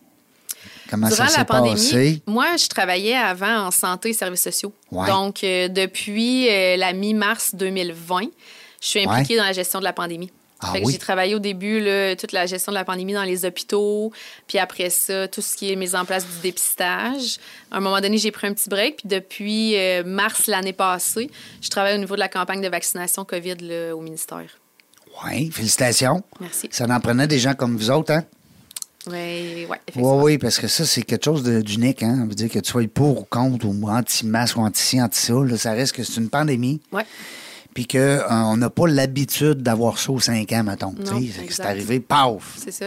[0.90, 2.22] comment Durant ça s'est la pandémie, passé?
[2.26, 4.72] moi, je travaillais avant en santé et services sociaux.
[4.90, 5.06] Ouais.
[5.06, 8.22] Donc, euh, depuis euh, la mi-mars 2020,
[8.82, 10.32] je suis impliquée dans la gestion de la pandémie.
[10.60, 10.92] Ah oui?
[10.92, 14.12] J'ai travaillé au début là, toute la gestion de la pandémie dans les hôpitaux,
[14.46, 17.38] puis après ça, tout ce qui est mise en place du dépistage.
[17.70, 21.30] À un moment donné, j'ai pris un petit break, puis depuis euh, mars l'année passée,
[21.60, 24.46] je travaille au niveau de la campagne de vaccination COVID là, au ministère.
[25.24, 26.22] Oui, félicitations.
[26.40, 26.68] Merci.
[26.72, 28.24] Ça en prenait des gens comme vous autres, hein?
[29.06, 30.22] Oui, ouais, Oui, effectivement.
[30.22, 32.02] oui, parce que ça, c'est quelque chose d'unique.
[32.02, 32.16] Hein?
[32.20, 35.72] Ça veut dire que tu sois pour ou contre, ou anti-masque, ou anti-ci, anti-ça, ça
[35.72, 36.80] reste que c'est une pandémie.
[36.90, 37.04] Ouais.
[37.74, 40.94] Puis qu'on n'a pas l'habitude d'avoir ça aux 5 ans, mettons.
[41.50, 42.54] C'est arrivé, paf!
[42.56, 42.86] C'est ça.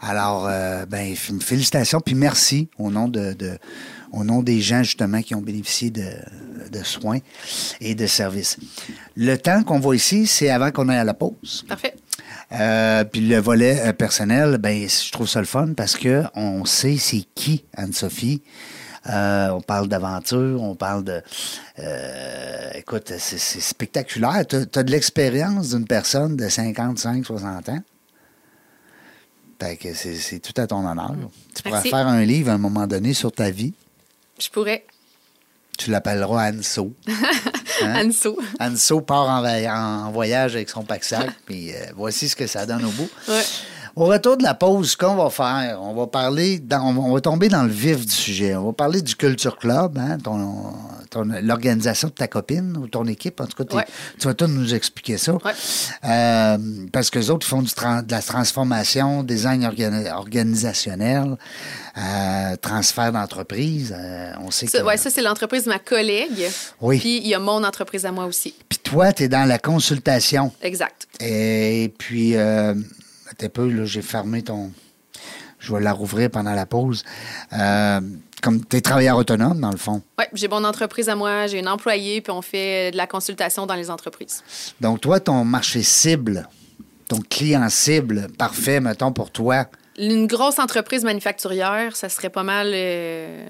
[0.00, 3.56] Alors, euh, ben, félicitations, puis merci au nom de, de-
[4.12, 6.04] au nom des gens, justement, qui ont bénéficié de,
[6.70, 7.18] de soins
[7.80, 8.58] et de services.
[9.16, 11.64] Le temps qu'on voit ici, c'est avant qu'on aille à la pause.
[11.68, 11.94] Parfait.
[12.52, 16.64] Euh, puis le volet euh, personnel, ben, je trouve ça le fun parce que on
[16.64, 18.42] sait c'est qui Anne-Sophie.
[19.08, 21.22] Euh, on parle d'aventure, on parle de.
[21.78, 24.46] euh, écoute, c'est c'est spectaculaire.
[24.46, 27.82] Tu as, de l'expérience d'une personne de 55, 60 ans?
[29.60, 31.14] Fait que c'est c'est tout à ton honneur.
[31.54, 33.74] Tu pourras faire un livre à un moment donné sur ta vie.
[34.38, 34.84] Je pourrais.
[35.78, 36.92] Tu l'appelleras Anne-So.
[37.82, 38.06] Hein?
[38.06, 38.38] Anso.
[38.60, 42.90] Anso part en, voyage avec son pack-sac, puis euh, voici ce que ça donne au
[42.90, 43.10] bout.
[43.26, 43.42] Ouais.
[43.96, 47.20] Au retour de la pause, ce qu'on va faire, on va parler, dans- on va-
[47.20, 48.56] tomber dans le vif du sujet.
[48.56, 50.72] On va parler du Culture Club, hein, ton,
[51.10, 53.40] ton- l'organisation de ta copine ou ton équipe.
[53.40, 53.84] En tout cas, Ouais.
[54.18, 55.34] tu vas tout nous expliquer ça.
[55.34, 55.52] Ouais.
[56.06, 56.58] Euh,
[56.92, 61.36] parce que les autres font du de la transformation, design organi- organisationnel,
[61.96, 63.94] euh, transfert d'entreprise.
[63.96, 64.84] Euh, on sait Ça, que.
[64.86, 66.50] ouais, ça, c'est l'entreprise de ma collègue.
[66.80, 66.98] Oui.
[66.98, 68.54] Puis il y a mon entreprise à moi aussi.
[68.68, 70.50] Puis toi, tu es dans la consultation.
[70.62, 71.06] Exact.
[71.20, 72.34] Et puis,
[73.34, 74.70] attends un peu, là, j'ai fermé ton.
[75.58, 77.04] Je vais la rouvrir pendant la pause.
[77.52, 78.00] Euh,
[78.42, 80.02] comme tu es travailleur autonome, dans le fond.
[80.18, 83.64] Oui, j'ai mon entreprise à moi, j'ai une employée, puis on fait de la consultation
[83.64, 84.42] dans les entreprises.
[84.82, 86.46] Donc, toi, ton marché cible,
[87.08, 89.66] ton client cible, parfait, mettons, pour toi.
[89.98, 92.72] Une grosse entreprise manufacturière, ça serait pas mal.
[92.74, 93.46] euh,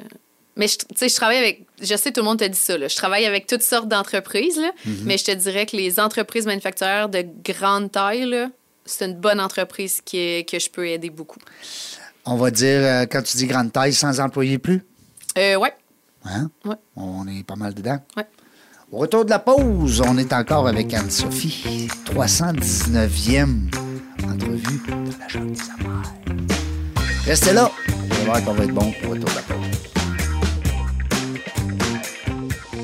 [0.56, 1.66] Mais tu sais, je travaille avec.
[1.82, 2.78] Je sais, tout le monde te dit ça.
[2.78, 2.86] là.
[2.86, 4.70] Je travaille avec toutes sortes d'entreprises, là,
[5.04, 8.50] mais je te dirais que les entreprises manufacturières de grande taille, là,
[8.84, 11.38] c'est une bonne entreprise qui est- que je peux aider beaucoup.
[12.26, 14.82] On va dire, euh, quand tu dis grande taille, sans employés plus?
[15.38, 15.72] Euh, ouais.
[16.24, 16.50] Hein?
[16.64, 16.76] Ouais.
[16.96, 17.98] On est pas mal dedans.
[18.16, 18.26] Ouais.
[18.90, 21.88] Au retour de la pause, on est encore avec Anne-Sophie.
[22.06, 23.68] 319e
[24.24, 25.58] entrevue de la Chambre des.
[27.26, 27.70] Restez là.
[28.24, 29.66] Voir qu'on va être bon au retour de la pause.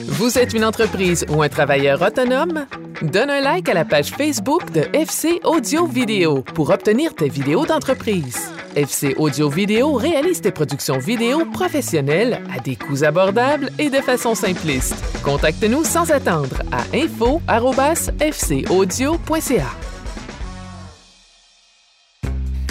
[0.09, 2.67] Vous êtes une entreprise ou un travailleur autonome?
[3.03, 7.65] Donne un like à la page Facebook de FC Audio Vidéo pour obtenir tes vidéos
[7.65, 8.53] d'entreprise.
[8.77, 14.35] FC Audio Vidéo réalise tes productions vidéo professionnelles à des coûts abordables et de façon
[14.35, 14.95] simpliste.
[15.25, 19.71] Contacte-nous sans attendre à info@fcaudio.ca.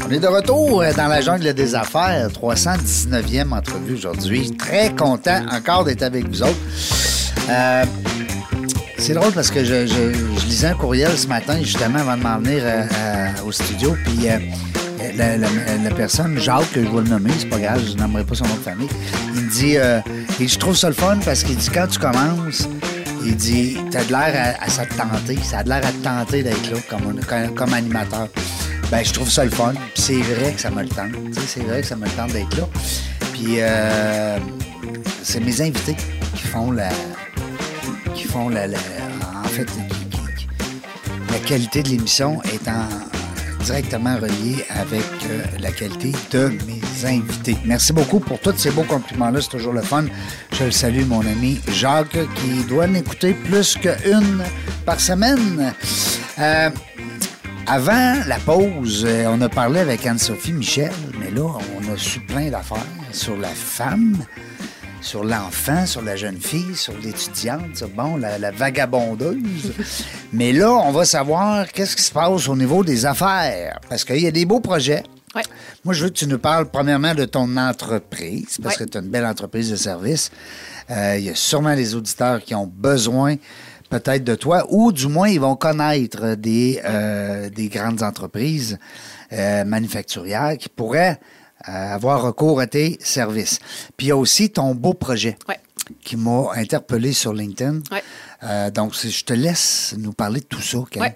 [0.06, 4.56] On est de retour euh, dans la jungle des affaires, 319e entrevue aujourd'hui.
[4.56, 6.54] Très content encore d'être avec vous autres.
[7.50, 7.84] Euh,
[9.00, 12.24] c'est drôle parce que je, je- je lisais un courriel ce matin, justement, avant de
[12.24, 13.96] m'en venir euh, euh, au studio.
[14.06, 14.38] Puis euh,
[15.18, 15.48] la, la-
[15.84, 18.46] la personne, Jacques, que je vais le nommer, c'est pas grave, je n'aimerais pas son
[18.46, 18.90] nom de famille,
[19.36, 20.00] il me dit, euh,
[20.40, 22.68] et je trouve ça le fun parce qu'il dit, quand tu commences,
[23.26, 25.92] il dit, t'as de l'air à, à ça te tenter, ça a de l'air à
[25.92, 28.28] te tenter d'être là comme, comme, comme animateur.
[28.92, 29.74] Ben, je trouve ça le fun.
[29.94, 31.12] C'est vrai que ça me le tente.
[31.48, 32.64] C'est vrai que ça me le tente d'être là.
[33.34, 34.38] Puis euh,
[35.22, 35.96] c'est mes invités
[36.36, 36.90] qui font la.
[38.16, 38.66] Qui font la.
[38.68, 39.68] en fait,
[41.32, 47.58] la qualité de l'émission est en- directement reliée avec euh, la qualité de mes invités.
[47.66, 49.42] Merci beaucoup pour tous ces beaux compliments-là.
[49.42, 50.06] C'est toujours le fun.
[50.54, 54.44] Je le salue, mon ami Jacques, qui doit m'écouter plus qu'une
[54.86, 55.74] par semaine.
[56.40, 56.70] Euh,
[57.68, 61.44] avant la pause, euh, on a parlé avec Anne-Sophie Michel, mais là,
[61.78, 62.78] on a su plein d'affaires
[63.12, 64.18] sur la femme,
[65.02, 69.74] sur l'enfant, sur la jeune fille, sur l'étudiante, sur, bon, la, la vagabondeuse.
[70.34, 74.20] mais là, on va savoir qu'est-ce qui se passe au niveau des affaires, parce qu'il
[74.20, 75.04] y a des beaux projets.
[75.36, 75.44] Ouais.
[75.86, 78.86] Moi, je veux que tu nous parles premièrement de ton entreprise, parce Ouais.
[78.86, 80.32] que tu as une belle entreprise de service.
[80.90, 83.36] Euh, Il y a sûrement des auditeurs qui ont besoin
[83.90, 88.78] peut-être de toi, ou du moins ils vont connaître des, euh, des grandes entreprises
[89.32, 91.20] euh, manufacturières qui pourraient
[91.64, 93.60] avoir recours à tes services.
[93.98, 95.60] Puis il y a aussi ton beau projet Ouais.
[96.04, 97.82] qui m'a interpellé sur LinkedIn.
[97.92, 98.04] Ouais.
[98.44, 100.78] Euh, donc, je te laisse nous parler de tout ça.
[100.78, 101.08] Oui,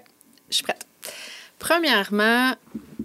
[0.50, 0.84] je suis prête.
[1.58, 2.52] Premièrement,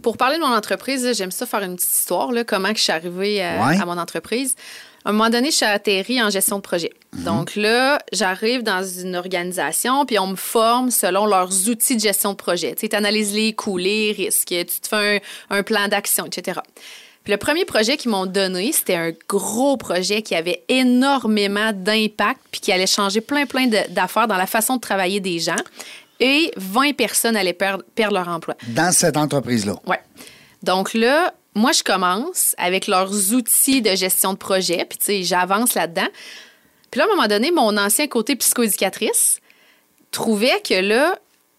[0.03, 2.91] pour parler de mon entreprise, j'aime ça faire une petite histoire, là, comment je suis
[2.91, 3.79] arrivée à, Ouais.
[3.79, 4.55] à mon entreprise.
[5.05, 6.89] À un moment donné, je suis atterrie en gestion de projet.
[7.13, 12.31] Donc là, j'arrive dans une organisation, puis on me forme selon leurs outils de gestion
[12.31, 12.75] de projet.
[12.75, 16.59] Tu analyses les coûts, les risques, tu te fais un, un plan d'action, etc.
[17.23, 22.39] Puis le premier projet qu'ils m'ont donné, c'était un gros projet qui avait énormément d'impact,
[22.51, 25.55] puis qui allait changer plein, plein d'affaires dans la façon de travailler des gens.
[26.19, 28.55] Et 20 personnes allaient perdre, perdre leur emploi.
[28.69, 29.75] Dans cette entreprise-là?
[29.85, 29.99] Ouais.
[30.63, 35.23] Donc là, moi, je commence avec leurs outils de gestion de projet, puis tu sais,
[35.23, 36.07] j'avance là-dedans.
[36.91, 39.39] Puis là, à un moment donné, mon ancien côté psychoéducatrice
[40.11, 41.17] trouvait que là,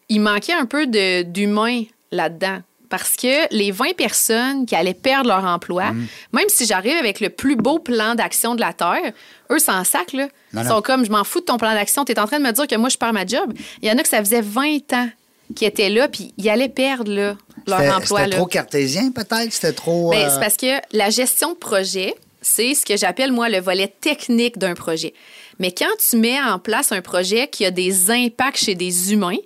[0.09, 2.61] il manquait un peu de- d'humain là-dedans.
[2.91, 6.07] Parce que les 20 personnes qui allaient perdre leur emploi, Mm.
[6.33, 9.13] même si j'arrive avec le plus beau plan d'action de la Terre,
[9.51, 10.25] eux s'en sac, là.
[10.53, 10.75] Non, Ils non.
[10.77, 12.53] sont comme, je m'en fous de ton plan d'action, tu es en train de me
[12.53, 13.53] dire que moi, je perds ma job.
[13.81, 15.09] Il y en a que ça faisait 20 ans
[15.57, 18.25] qui étaient là, puis ils allaient perdre là, leur emploi.
[18.25, 19.53] C'était trop cartésien, peut-être?
[19.53, 20.11] C'était trop.
[20.11, 23.61] Ben, euh, C'est parce que la gestion de projet, c'est ce que j'appelle, moi, le
[23.61, 25.15] volet technique d'un projet.
[25.59, 29.37] Mais quand tu mets en place un projet qui a des impacts chez des humains,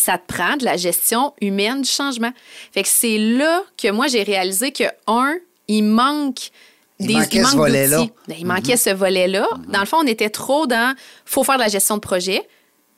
[0.00, 2.32] ça te prend de la gestion humaine du changement.
[2.72, 5.34] Fait que c'est là que moi, j'ai réalisé que, un,
[5.68, 6.50] il manque
[6.98, 7.98] Il des manquait ce manque volet-là.
[7.98, 8.12] d'outils.
[8.28, 9.46] Ben, il manquait ce volet-là.
[9.68, 10.94] Dans le fond, on était trop dans
[11.26, 12.46] faut faire de la gestion de projet,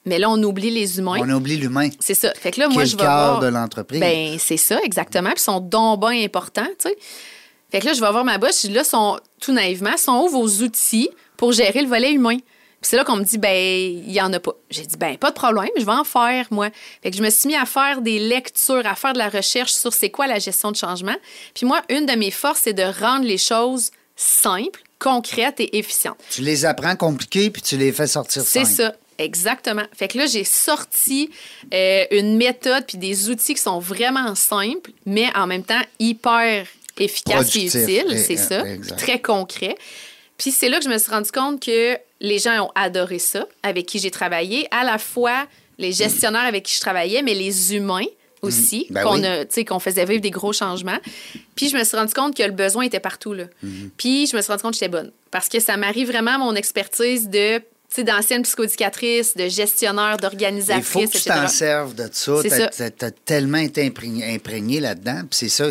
[0.04, 1.18] Mais là, on oublie les humains.
[1.20, 1.88] On oublie l'humain.
[2.00, 2.32] C'est ça.
[2.34, 3.40] Fait que là, moi, je vais voir...
[3.40, 4.00] de l'entreprise.
[4.00, 5.30] Ben, c'est ça, exactement.
[5.30, 6.96] Puis ils sont donc bien importants, tu sais.
[7.70, 10.24] Fait que là, je vais voir ma boss, je dis là, sont, tout naïvement, sont
[10.24, 12.36] où vos outils pour gérer le volet humain?
[12.82, 14.52] C'est là qu'on me dit, ben, il y en a pas.
[14.70, 16.68] J'ai dit, ben, pas de problème, je vais en faire, moi.
[17.02, 19.72] Fait que je me suis mis à faire des lectures, à faire de la recherche
[19.72, 21.16] sur c'est quoi la gestion de changement.
[21.54, 26.18] Puis moi, une de mes forces, c'est de rendre les choses simples, concrètes et efficientes.
[26.30, 28.76] Tu les apprends compliqués, puis tu les fais sortir C'est simples.
[28.76, 29.84] ça, exactement.
[29.96, 31.30] Fait que là, j'ai sorti
[31.72, 36.66] euh, une méthode puis des outils qui sont vraiment simples, mais en même temps hyper
[36.98, 38.06] efficaces et utiles.
[38.10, 38.98] Eh, C'est eh, ça, exact.
[38.98, 39.76] très concret.
[40.38, 43.46] Puis c'est là que je me suis rendu compte que les gens ont adoré ça,
[43.62, 45.46] avec qui j'ai travaillé, à la fois
[45.78, 48.06] les gestionnaires avec qui je travaillais, mais les humains
[48.40, 49.46] aussi, Ben qu'on oui.
[49.52, 50.98] tu qu'on faisait vivre des gros changements.
[51.54, 53.34] Puis je me suis rendu compte que le besoin était partout.
[53.34, 53.44] Là.
[53.62, 53.90] Mhm.
[53.96, 55.12] Puis je me suis rendu compte que j'étais bonne.
[55.30, 57.60] Parce que ça m'arrive vraiment à mon expertise de
[57.94, 62.32] tu d'ancienne psychodicatrice, de gestionnaire, Il d'organisatrice, faut que tu t'en serves de ça.
[62.70, 65.20] T'as- T'as tellement été imprégné, imprégné là-dedans.
[65.28, 65.66] Puis c'est ça.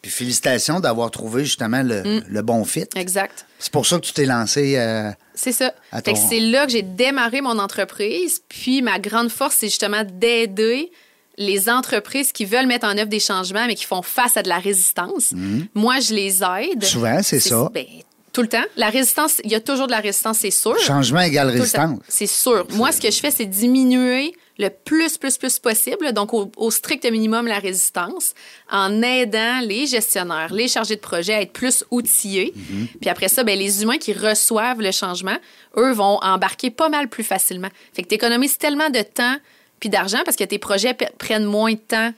[0.00, 2.24] Puis félicitations d'avoir trouvé justement le, Mm.
[2.28, 2.86] le bon fit.
[2.96, 3.44] Exact.
[3.58, 4.76] C'est pour ça que tu t'es lancé.
[4.76, 5.72] euh, C'est ça.
[6.04, 8.40] Ton- c'est là que j'ai démarré mon entreprise.
[8.48, 10.90] Puis ma grande force, c'est justement d'aider
[11.38, 14.48] les entreprises qui veulent mettre en œuvre des changements, mais qui font face à de
[14.48, 15.32] la résistance.
[15.74, 16.82] Moi, je les aide.
[16.82, 17.70] Souvent, c'est ça.
[17.72, 17.84] ben,
[18.32, 18.64] tout le temps.
[18.76, 20.78] La résistance, il y a toujours de la résistance, c'est sûr.
[20.80, 21.98] changement égale Tout résistance.
[22.08, 22.66] C'est sûr.
[22.72, 26.70] Moi, ce que je fais, c'est diminuer le plus, plus, plus possible, donc au, au
[26.70, 28.32] strict minimum la résistance,
[28.70, 32.52] en aidant les gestionnaires, les chargés de projet à être plus outillés.
[32.56, 32.86] Mhm.
[33.00, 35.36] Puis après ça, ben, les humains qui reçoivent le changement,
[35.76, 37.68] eux, vont embarquer pas mal plus facilement.
[37.92, 39.36] Fait que tu économises tellement de temps
[39.78, 42.12] puis d'argent parce que tes projets prennent moins de temps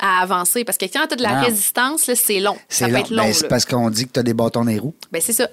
[0.00, 0.64] à avancer.
[0.64, 1.42] Parce que quand tu as de la Ah.
[1.42, 2.56] résistance, c'est long.
[2.68, 2.98] C'est Ça peut long.
[3.00, 3.22] être long.
[3.24, 4.94] Ben, c'est parce qu'on dit que tu as des bâtons dans les roues.
[5.12, 5.48] Ben, c'est ça.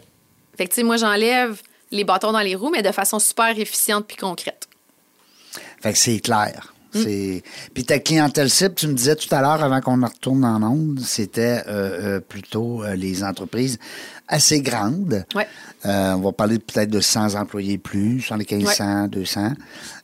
[0.58, 1.62] Fait que, tu sais, moi, j'enlève
[1.92, 4.65] les bâtons dans les roues, mais de façon super efficiente puis concrète.
[5.86, 6.74] Fait que c'est clair.
[6.96, 7.00] Mm.
[7.04, 7.44] C'est...
[7.76, 11.00] Puis ta clientèle cible, tu me disais tout à l'heure, avant qu'on retourne en onde,
[11.00, 13.78] c'était euh, euh, plutôt euh, les entreprises
[14.28, 15.24] assez grandes.
[15.36, 15.48] Ouais.
[15.84, 19.52] On va parler peut-être de 100 employés plus, 100, 200,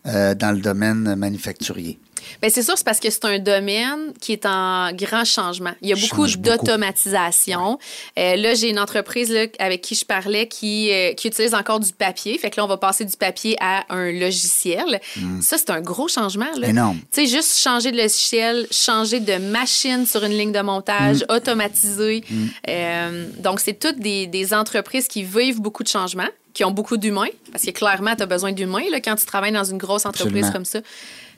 [0.05, 1.97] euh, dans le domaine manufacturier.
[2.41, 5.71] Bien, c'est sûr, c'est parce que c'est un domaine qui est en grand changement.
[5.81, 7.77] Il y a beaucoup d'automatisation.
[8.17, 11.79] Euh, là, j'ai une entreprise là, avec qui je parlais qui, euh, qui utilise encore
[11.79, 12.37] du papier.
[12.37, 14.99] Fait que là, on va passer du papier à un logiciel.
[15.41, 16.47] Ça, c'est un gros changement.
[16.57, 16.67] Là.
[16.69, 16.99] Énorme.
[17.11, 21.33] Tu sais, juste changer de logiciel, changer de machine sur une ligne de montage, Mm.
[21.35, 22.23] automatiser.
[22.69, 26.97] Euh, donc, c'est toutes des, des entreprises qui vivent beaucoup de changements, qui ont beaucoup
[26.97, 30.05] d'humains, parce que clairement, tu as besoin d'humains là, quand tu travailles dans une grosse
[30.05, 30.51] entreprise Absolument.
[30.51, 30.79] comme ça.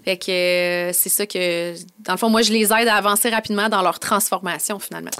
[0.06, 3.30] Fait que euh, c'est ça que, dans le fond, moi, je les aide à avancer
[3.30, 5.12] rapidement dans leur transformation, finalement.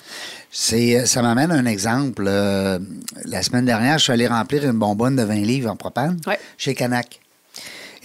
[0.52, 2.26] C'est, euh, ça m'amène à un exemple.
[2.28, 2.80] Euh,
[3.26, 6.40] la semaine dernière, je suis allé remplir une bonbonne de 20 livres en propane Ouais.
[6.58, 7.20] chez Canac.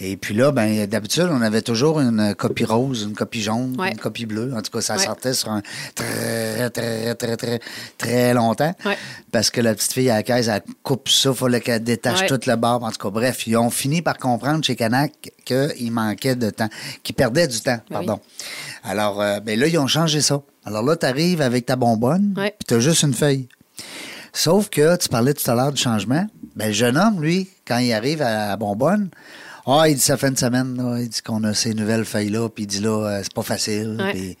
[0.01, 3.91] Et puis là, ben, d'habitude, on avait toujours une copie rose, une copie jaune, Ouais.
[3.91, 4.53] une copie bleue.
[4.55, 5.03] En tout cas, ça Ouais.
[5.03, 5.61] sortait sur un
[5.93, 7.59] très, très, très, très,
[7.97, 8.73] très longtemps.
[8.85, 8.97] Ouais.
[9.31, 12.21] Parce que la petite fille à la caisse, elle coupe ça, il fallait qu'elle détache
[12.21, 12.27] Ouais.
[12.27, 12.81] tout le bord.
[12.83, 16.69] En tout cas, bref, ils ont fini par comprendre chez Canac qu'il manquait de temps,
[17.03, 18.05] qu'ils perdaient du temps, Ben oui.
[18.05, 18.21] pardon.
[18.85, 20.41] Alors, euh, ben là, ils ont changé ça.
[20.63, 23.49] Alors là, tu arrives avec ta bonbonne, puis tu as juste une feuille.
[24.31, 26.25] Sauf que tu parlais tout à l'heure du changement.
[26.55, 29.09] Ben, le jeune homme, lui, quand il arrive à la bonbonne,
[29.65, 32.49] ah, il dit ça fait une semaine, là, il dit qu'on a ces nouvelles feuilles-là,
[32.49, 33.97] puis il dit là, euh, c'est pas facile.
[33.99, 34.11] Ouais.
[34.13, 34.37] puis-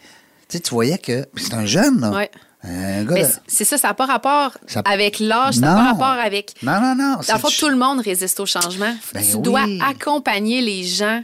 [0.47, 2.09] tu sais, tu voyais que puis c'est un jeune, là.
[2.11, 2.31] Ouais.
[2.63, 3.13] Un gars.
[3.15, 6.55] Mais c'est- ça, ça n'a pas rapport Ça- avec l'âge, ça n'a pas rapport avec.
[6.63, 7.17] Non, non, non.
[7.21, 8.93] c'est Dans le fond, du- tout le monde résiste au changement.
[9.13, 9.41] Ben tu oui.
[9.41, 11.23] dois accompagner les gens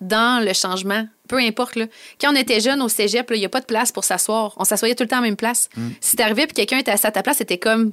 [0.00, 1.06] dans le changement.
[1.28, 1.74] Peu importe.
[1.76, 1.86] Là.
[2.20, 4.54] Quand on était jeune au cégep, il n'y a pas de place pour s'asseoir.
[4.58, 5.68] On s'assoyait tout le temps à la même place.
[5.76, 5.88] Hmm.
[6.00, 7.92] Si t'arrivais et quelqu'un était assis à ta place, c'était comme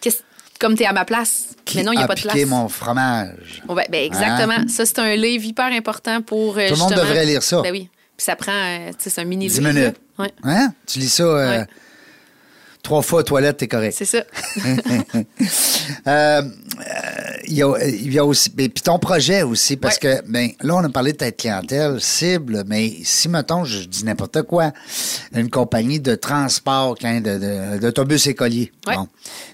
[0.00, 0.22] Qu'est-ce-
[0.60, 1.56] comme t'es à ma place.
[1.68, 3.62] Qui Mais non, il n'y a a pas de piqué mon fromage.
[3.66, 4.54] Bon, ben, ben, exactement.
[4.58, 4.68] Hein?
[4.68, 6.56] Ça, c'est un livre hyper important pour.
[6.58, 7.60] euh, Tout le monde devrait lire ça.
[7.62, 7.88] Ben oui.
[8.16, 8.52] Puis ça prend.
[8.52, 9.72] euh, tu sais, c'est un mini 10 livre.
[9.72, 9.96] minutes.
[10.18, 10.32] Ouais.
[10.44, 10.72] Hein?
[10.86, 11.66] Tu lis ça euh, Ouais.
[12.88, 13.94] Trois fois aux toilettes, t'es correct.
[13.96, 14.24] C'est ça.
[16.06, 16.42] Euh, euh,
[17.46, 18.50] Il y, a, il y a aussi.
[18.50, 20.20] Puis ton projet aussi, parce Ouais.
[20.22, 24.04] que, ben, là, on a parlé de ta clientèle cible, mais si, mettons, je dis
[24.04, 24.72] n'importe quoi,
[25.34, 28.70] une compagnie de transport, hein, de- de- d'autobus écolier.
[28.86, 28.96] Ouais.
[28.96, 29.08] Bon.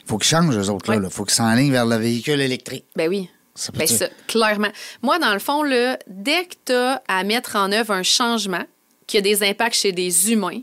[0.05, 0.99] Il faut qu'ils changent, eux autres, là.
[0.99, 1.05] Ouais.
[1.07, 2.85] Il faut qu'ils s'enlignent vers le véhicule électrique.
[2.97, 3.29] Ben oui.
[3.55, 4.71] Ça Ben ça, clairement.
[5.03, 8.65] Moi, dans le fond, là, dès que tu as à mettre en œuvre un changement
[9.07, 10.61] qui a des impacts chez des humains,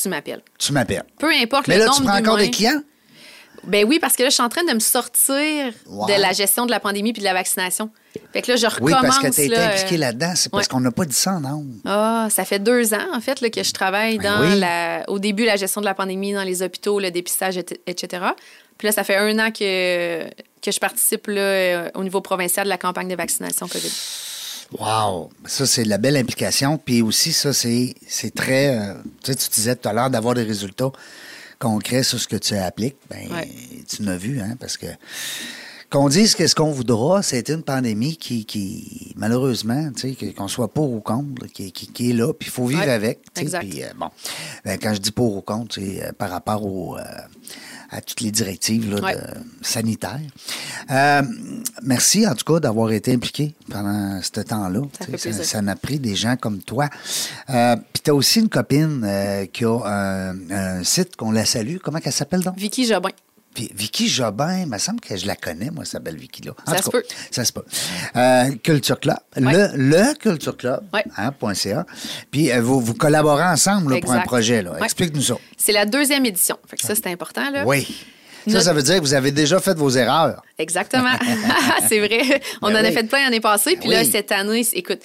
[0.00, 0.42] tu m'appelles.
[0.58, 1.04] Tu m'appelles.
[1.18, 2.80] Peu importe Mais le là, tu nombre prends encore des clients?
[3.64, 6.66] Ben oui, parce que là, je suis en train de me sortir de la gestion
[6.66, 7.88] de la pandémie puis de la vaccination.
[8.34, 9.18] Fait que là, je Oui, recommence.
[9.18, 10.32] parce que tu as été là, impliqué euh, là-dedans.
[10.36, 10.68] C'est parce ouais.
[10.68, 11.72] qu'on n'a pas dit ça en nombre.
[11.86, 14.58] Ah, ça fait deux ans, en fait, là, que je travaille Ben dans oui.
[14.60, 18.22] la, au début la gestion de la pandémie, dans les hôpitaux, le dépistage, et- etc.
[18.76, 20.24] Puis là, ça fait un an que,
[20.60, 23.92] que je participe là, euh, au niveau provincial de la campagne de vaccination COVID.
[24.78, 25.30] Wow!
[25.46, 26.78] Ça, c'est de la belle implication.
[26.78, 28.76] Puis aussi, ça, c'est c'est très.
[28.78, 30.90] euh, tu sais, tu disais tout à l'heure d'avoir des résultats
[31.58, 32.96] concrets sur ce que tu appliques.
[33.08, 33.48] Ben, Ouais.
[33.88, 34.86] tu m'as vu, hein, parce que.
[35.90, 40.48] Qu'on dise qu'est-ce qu'on voudra, c'est une pandémie qui, qui malheureusement, tu sais, que- qu'on
[40.48, 43.22] soit pour ou contre, qui, qui- qui est là, puis il faut vivre Ouais, avec.
[43.26, 43.68] tu sais, exact.
[43.68, 44.08] Puis, euh, bon,
[44.64, 47.02] Ben, quand je dis pour ou contre, c'est euh, par rapport au, euh,
[47.96, 49.14] à toutes les directives là, Ouais.
[49.14, 49.20] de-
[49.62, 50.20] sanitaires.
[50.90, 51.22] Euh,
[51.82, 54.80] merci, en tout cas, d'avoir été impliqué pendant ce temps-là.
[54.98, 55.44] Ça Tu fait sais, plaisir.
[55.44, 56.88] ça en a pris des gens comme toi.
[57.50, 61.44] Euh, Puis tu as aussi une copine euh, qui a un, un site qu'on la
[61.44, 61.76] salue.
[61.82, 62.56] Comment qu'elle s'appelle donc?
[62.58, 63.10] Vicky Jobin.
[63.54, 66.52] Puis Vicky Jobin, il me semble que je la connais, moi, cette belle Vicky-là.
[66.66, 67.04] Ça se peut.
[67.30, 67.64] Ça se peut.
[68.16, 69.16] Euh, Culture Club.
[69.36, 69.52] Ouais.
[69.52, 70.82] Le, le Culture Club.
[70.92, 71.04] Ouais.
[71.16, 71.86] hein, .ca.
[72.30, 74.62] Puis euh, vous, vous collaborez ensemble là, pour un projet.
[74.62, 74.72] Là.
[74.72, 74.84] Ouais.
[74.84, 75.36] Explique-nous ça.
[75.56, 76.58] C'est la deuxième édition.
[76.68, 77.48] Fait que ça, c'est important.
[77.50, 77.64] Là.
[77.64, 77.86] Oui.
[78.48, 80.42] Ça, ça veut dire que vous avez déjà fait vos erreurs.
[80.58, 81.14] Exactement.
[81.88, 82.42] c'est vrai.
[82.60, 83.76] On Ben en a fait plein l'année passée.
[83.76, 84.10] Puis là, Oui.
[84.10, 85.00] cette année, écoute,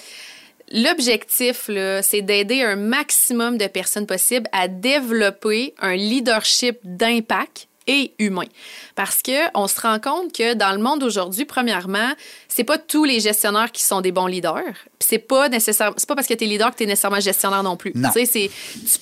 [0.72, 8.14] l'objectif, là, c'est d'aider un maximum de personnes possibles à développer un leadership d'impact et
[8.20, 8.46] humain.
[8.94, 12.12] Parce que on se rend compte que dans le monde aujourd'hui, premièrement,
[12.48, 14.76] c'est pas tous les gestionnaires qui sont des bons leaders.
[15.00, 17.64] C'est pas nécessaire, c'est pas parce que tu es leader que tu es nécessairement gestionnaire
[17.64, 17.92] non plus.
[17.96, 18.10] Non.
[18.14, 18.48] Tu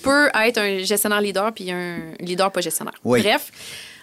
[0.03, 2.95] peux être un gestionnaire leader puis un leader pas gestionnaire.
[3.05, 3.21] Oui.
[3.21, 3.51] Bref,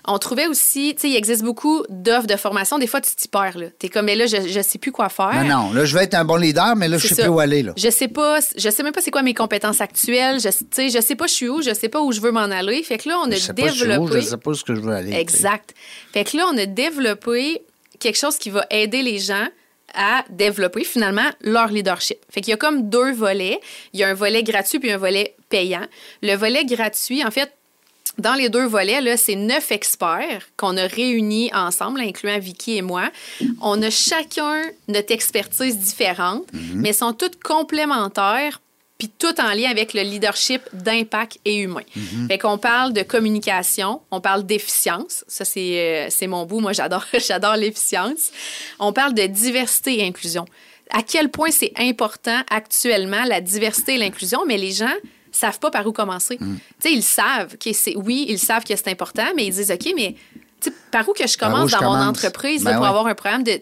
[0.07, 2.77] on trouvait aussi, tu sais, il existe beaucoup d'offres de formation.
[2.77, 3.67] Des fois, tu t'y perds, là.
[3.79, 5.43] T'es comme, mais là, je, je sais plus quoi faire.
[5.43, 5.73] Non, non.
[5.73, 7.23] Là, je vais être un bon leader, mais là, je sais ça.
[7.23, 7.63] plus où aller.
[7.63, 7.73] Là.
[7.75, 10.39] Je sais pas, je sais même pas c'est quoi mes compétences actuelles.
[10.39, 12.31] Je, tu sais, je sais pas je suis où, je sais pas où je veux
[12.31, 12.83] m'en aller.
[12.83, 14.21] Fait que là, on a Je sais pas, où, développé.
[14.21, 15.13] je sais pas où que je veux aller.
[15.13, 15.73] Exact.
[16.13, 17.61] Fait que là, on a développé
[17.99, 19.47] quelque chose qui va aider les gens
[19.93, 22.17] à développer finalement leur leadership.
[22.29, 23.59] Fait qu'il y a comme deux volets.
[23.93, 25.85] Il y a un volet gratuit puis un volet payant.
[26.21, 27.51] Le volet gratuit, en fait,
[28.17, 32.81] dans les deux volets, là, c'est neuf experts qu'on a réunis ensemble, incluant Vicky et
[32.81, 33.09] moi.
[33.61, 38.59] On a chacun notre expertise différente, mais sont toutes complémentaires
[38.97, 41.81] puis tout en lien avec le leadership d'impact et humain.
[42.29, 46.71] Fait qu'on parle de communication, on parle d'efficience, ça c'est euh, c'est mon bout, moi
[46.71, 48.31] j'adore j'adore l'efficience.
[48.79, 50.45] On parle de diversité et inclusion.
[50.91, 54.93] À quel point c'est important actuellement la diversité et l'inclusion, mais les gens
[55.37, 56.37] savent pas par où commencer.
[56.37, 56.45] Tu
[56.79, 59.91] sais, ils savent que c'est oui, ils savent que c'est important, mais ils disent OK,
[59.95, 60.15] mais
[60.91, 62.89] par où que je commence je dans mon entreprise Ben là, pour ouais.
[62.89, 63.61] avoir un programme de,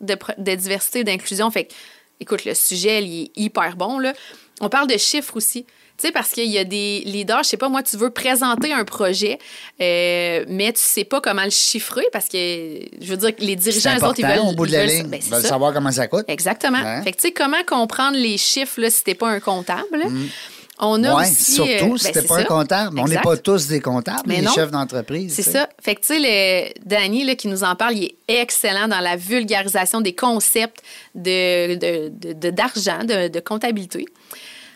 [0.00, 1.50] de, de diversité d'inclusion?
[1.50, 1.72] Fait que,
[2.20, 3.98] écoute, le sujet, il est hyper bon.
[3.98, 4.12] Là.
[4.60, 5.64] On parle de chiffres aussi.
[5.96, 8.72] Tu sais, parce qu'il y a des leaders, je sais pas, moi, tu veux présenter
[8.72, 9.38] un projet,
[9.80, 12.36] euh, mais tu sais pas comment le chiffrer parce que,
[13.00, 14.40] je veux dire, que les dirigeants, eux autres, ils veulent.
[14.40, 15.06] au bout de ils la veulent- ligne.
[15.06, 15.48] ben, Ils veulent ça.
[15.50, 16.24] savoir comment ça coûte.
[16.26, 16.78] Exactement.
[16.78, 17.02] Hein?
[17.04, 20.04] Fait que, tu sais, comment comprendre les chiffres, là, si t'es pas un comptable?
[20.80, 21.52] On a Oui, aussi.
[21.52, 22.98] surtout euh, si ben, t'es c'est pas un comptable.
[22.98, 24.52] On n'est pas tous des comptables, Mais les non.
[24.52, 25.32] chefs d'entreprise.
[25.32, 25.68] C'est ça.
[25.80, 29.14] Fait que, tu sais, Danny là, qui nous en parle, il est excellent dans la
[29.16, 30.82] vulgarisation des concepts
[31.14, 34.04] de, de- de- de- d'argent, de, de comptabilité.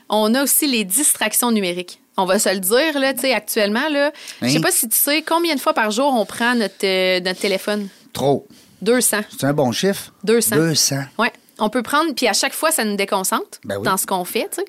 [0.08, 2.00] On a aussi les distractions numériques.
[2.16, 4.12] On va se le dire, là, tu sais, actuellement, là.
[4.42, 4.60] Je sais Hein?
[4.60, 7.88] pas si tu sais combien de fois par jour on prend notre, euh, notre téléphone.
[8.12, 8.46] Trop.
[8.82, 9.18] 200.
[9.36, 10.12] C'est un bon chiffre?
[10.24, 10.56] 200.
[10.56, 10.96] 200.
[11.18, 11.32] Ouais.
[11.58, 13.84] On peut prendre, puis à chaque fois, ça nous déconcentre Ben oui.
[13.84, 14.60] dans ce qu'on fait.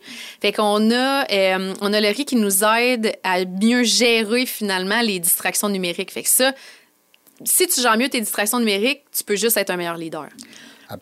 [0.41, 5.01] Fait qu'on a, euh, on a le riz qui nous aide à mieux gérer finalement
[5.01, 6.11] les distractions numériques.
[6.11, 6.51] Fait que ça,
[7.45, 10.27] si tu gères mieux tes distractions numériques, tu peux juste être un meilleur leader.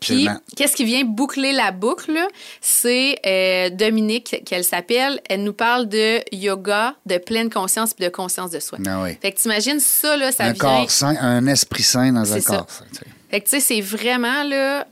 [0.01, 0.41] Puis, Absolument.
[0.57, 2.19] qu'est-ce qui vient boucler la boucle?
[2.59, 5.21] C'est euh, Dominique, qu'elle s'appelle.
[5.29, 8.79] Elle nous parle de yoga, de pleine conscience puis de conscience de soi.
[8.85, 9.17] Ah oui.
[9.21, 10.59] Fait que t'imagines ça, là, ça un vient...
[10.59, 12.83] corps sain, un esprit sain dans un corps sain.
[13.31, 14.85] Fait que, tu sais, c'est vraiment, là,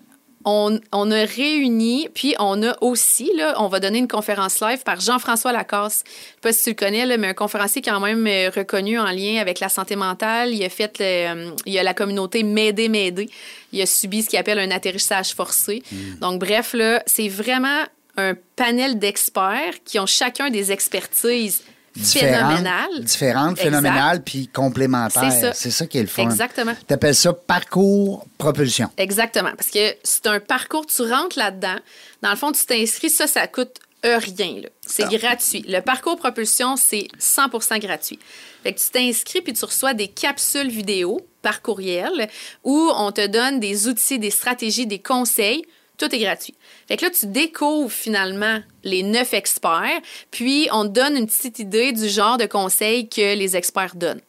[0.45, 4.83] on, on a réuni, puis on a aussi, là, on va donner une conférence live
[4.83, 6.03] par Jean-François Lacasse.
[6.05, 8.99] Je sais pas si tu le connais, là, mais un conférencier quand même euh, reconnu
[8.99, 10.53] en lien avec la santé mentale.
[10.53, 13.29] Il a fait, le, euh, il a la communauté M'aider, m'aider.
[13.73, 15.81] Il a subi ce qu'il appelle un atterrissage forcé.
[16.21, 17.83] Donc, bref, là, c'est vraiment
[18.17, 21.63] un panel d'experts qui ont chacun des expertises
[21.95, 23.03] Différentes, phénoménales.
[23.03, 23.63] différentes, Exact.
[23.63, 25.31] phénoménales, puis complémentaires.
[25.31, 25.53] C'est ça.
[25.53, 26.23] C'est ça qui est le fun.
[26.23, 26.73] Exactement.
[26.87, 28.89] Tu appelles ça parcours propulsion.
[28.97, 29.51] Exactement.
[29.57, 31.77] Parce que c'est un parcours, tu rentres là-dedans.
[32.21, 34.61] Dans le fond, tu t'inscris, ça, ça coûte rien.
[34.85, 35.17] C'est Ah.
[35.17, 35.65] gratuit.
[35.67, 38.19] Le parcours propulsion, c'est 100% gratuit.
[38.61, 42.27] Fait que tu t'inscris puis tu reçois des capsules vidéo par courriel
[42.63, 45.63] où on te donne des outils, des stratégies, des conseils.
[45.97, 46.55] Tout est gratuit.
[46.87, 51.59] Fait que là, tu découvres finalement les neuf experts, puis on te donne une petite
[51.59, 54.21] idée du genre de conseils que les experts donnent.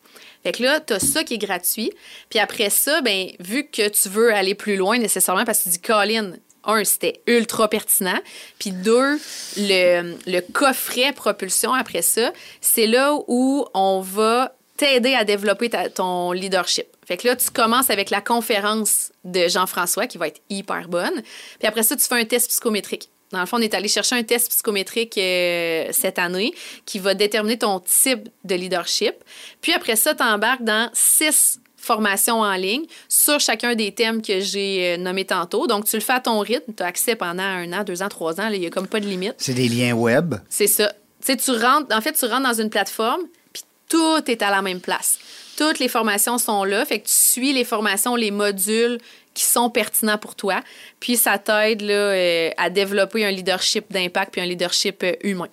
[0.43, 1.91] Fait que là, tu as ça qui est gratuit.
[2.31, 5.71] Puis après ça, ben, vu que tu veux aller plus loin nécessairement, parce que tu
[5.71, 6.35] dis, Colin,
[6.67, 8.19] un, c'était ultra pertinent.
[8.59, 9.19] Puis deux,
[9.57, 16.87] le, coffret propulsion après ça, c'est là où on va t'aider à développer ton leadership.
[17.07, 21.23] Fait que là, tu commences avec la conférence de Jean-François qui va être hyper bonne.
[21.59, 23.09] Puis après ça, tu fais un test psychométrique.
[23.33, 26.53] Dans le fond, on est allé chercher un test psychométrique euh, cette année
[26.85, 29.15] qui va déterminer ton type de leadership.
[29.61, 34.41] Puis après ça, tu embarques dans six formations en ligne sur chacun des thèmes que
[34.41, 35.67] j'ai euh, nommés tantôt.
[35.67, 36.73] Donc, tu le fais à ton rythme.
[36.77, 38.49] Tu as accès pendant un an, deux ans, trois ans.
[38.49, 39.35] Il n'y a comme pas de limite.
[39.39, 40.35] C'est des liens web.
[40.49, 40.89] C'est ça.
[41.21, 44.51] Tu sais, tu rentres, en fait, tu rentres dans une plateforme, puis tout est à
[44.51, 45.19] la même place.
[45.57, 48.99] Toutes les formations sont là, fait que tu suis les formations, les modules
[49.35, 50.63] qui sont pertinents pour toi,
[51.01, 55.49] puis ça t'aide euh, à développer un leadership d'impact puis un leadership euh, humain.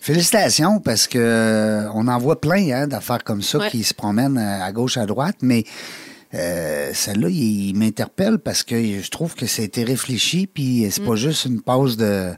[0.00, 3.70] Félicitations parce que euh, on en voit plein hein, d'affaires comme ça Ouais.
[3.70, 5.64] qui se promènent à gauche, à droite, mais
[6.34, 10.86] euh, celle-là, il, il m'interpelle parce que je trouve que ça a été réfléchi, puis
[10.86, 10.90] Mm.
[10.90, 12.32] c'est pas juste une passe de.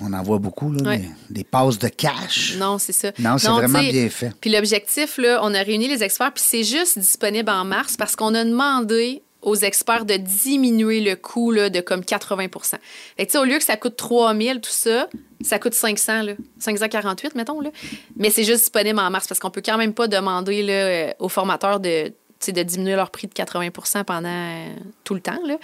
[0.00, 0.98] On en voit beaucoup, là, Ouais.
[0.98, 1.10] des,
[1.40, 2.56] des passes de cash.
[2.58, 3.12] Non, c'est ça.
[3.18, 4.32] Non, c'est vraiment bien fait.
[4.40, 8.16] Puis l'objectif, là, on a réuni les experts, puis c'est juste disponible en mars parce
[8.16, 12.78] qu'on a demandé aux experts de diminuer le coût là, de comme 80% Fait
[13.18, 15.08] que, tu sais, au lieu que ça coûte 3000 tout ça,
[15.40, 16.32] ça coûte 500, là.
[16.58, 17.60] 548, mettons.
[17.62, 17.70] Là.
[18.16, 21.10] Mais c'est juste disponible en mars parce qu'on peut quand même pas demander là, euh,
[21.20, 22.12] aux formateurs de,
[22.48, 24.66] de diminuer leur prix de 80% pendant euh,
[25.04, 25.38] tout le temps.
[25.46, 25.56] Là.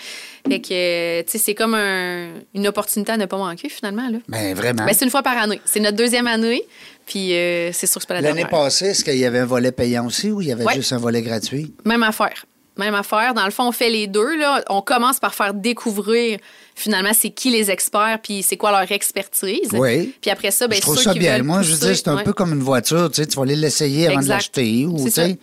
[0.48, 4.08] Fait que, euh, tu sais, c'est comme un- une opportunité à ne pas manquer, finalement.
[4.10, 4.18] Là.
[4.28, 4.84] Ben, vraiment.
[4.84, 5.60] Ben, c'est une fois par année.
[5.64, 6.62] C'est notre deuxième année,
[7.06, 8.50] puis euh, c'est sûr que c'est pas la L'année dernière.
[8.64, 10.74] passée, est-ce qu'il y avait un volet payant aussi ou il y avait Ouais.
[10.74, 11.74] juste un volet gratuit?
[11.84, 12.44] Même affaire.
[12.76, 13.32] Même affaire.
[13.32, 14.36] Dans le fond, on fait les deux.
[14.36, 14.62] Là.
[14.68, 16.38] On commence par faire découvrir
[16.78, 19.70] finalement c'est qui les experts puis c'est quoi leur expertise.
[19.72, 20.14] Oui.
[20.20, 21.42] Puis après ça, ben, je trouve ceux ça qui bien.
[21.42, 22.22] Moi, je veux dire, c'est un ouais.
[22.24, 23.10] peu comme une voiture.
[23.10, 24.84] Tu sais, tu vas aller l'essayer avant de l'acheter.
[24.86, 25.38] Ou, C'est tu sais.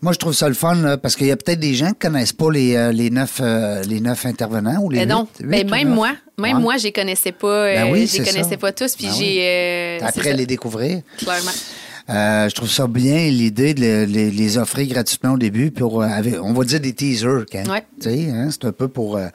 [0.00, 1.98] Moi, je trouve ça le fun là, parce qu'il y a peut-être des gens qui
[1.98, 5.28] connaissent pas les, euh, les, neuf, euh, les neuf intervenants ou les Ben non.
[5.40, 5.94] huit- Ben, huit ou même neuf.
[5.96, 6.62] moi, même Ouais.
[6.62, 7.46] moi, je les connaissais pas.
[7.48, 8.56] euh, Ben oui, je les connaissais ça.
[8.56, 8.94] pas tous.
[8.96, 9.38] Puis Ben j'ai.
[9.40, 11.02] euh, Après les découvrir.
[11.18, 11.50] Clairement.
[12.10, 16.02] Euh, je trouve ça bien l'idée de les, les- les offrir gratuitement au début pour
[16.02, 17.84] euh, avec- on va dire des teasers quand Ouais.
[18.00, 19.28] tu sais hein, c'est un peu pour euh,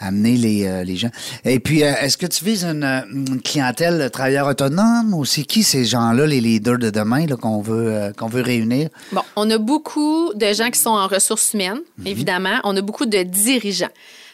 [0.00, 1.10] amener les, les gens
[1.44, 2.82] et puis est-ce que tu vises une,
[3.12, 7.60] une clientèle de travailleurs autonomes ou c'est qui ces gens-là les leaders de demain qu'on
[7.60, 8.88] veut qu'on veut réunir?
[9.12, 12.06] Bon, on a beaucoup de gens qui sont en ressources humaines, Mhm.
[12.06, 12.58] évidemment.
[12.64, 13.88] On a beaucoup de dirigeants.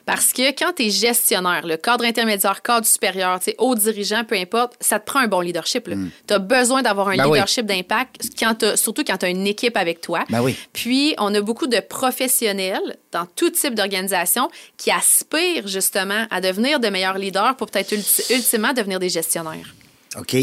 [0.07, 4.75] Parce que quand tu es gestionnaire, le cadre intermédiaire, cadre supérieur, haut dirigeant, peu importe,
[4.81, 5.91] ça te prend un bon leadership.
[6.27, 7.17] Tu as besoin d'avoir un.
[7.17, 7.33] Ben oui.
[7.39, 8.23] leadership d'impact,
[8.77, 10.25] surtout quand tu as une équipe avec toi.
[10.31, 10.57] Ben oui.
[10.73, 16.79] Puis, on a beaucoup de professionnels dans tout type d'organisation qui aspirent justement à devenir
[16.81, 19.75] de meilleurs leaders pour peut-être ulti- ultimement devenir des gestionnaires.
[20.19, 20.37] OK.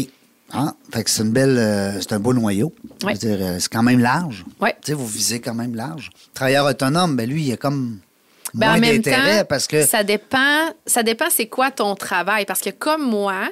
[0.52, 2.72] Ah, fait que c'est une belle, euh, c'est un beau noyau.
[3.04, 4.44] Euh, c'est quand même large.
[4.60, 6.10] Tu sais, vous visez quand même large.
[6.34, 7.98] Travailleur autonome, ben lui, il a comme
[8.54, 11.94] Ben, moins en même d'intérêt temps, parce que ça dépend, ça dépend c'est quoi ton
[11.94, 12.44] travail.
[12.46, 13.48] Parce que comme moi,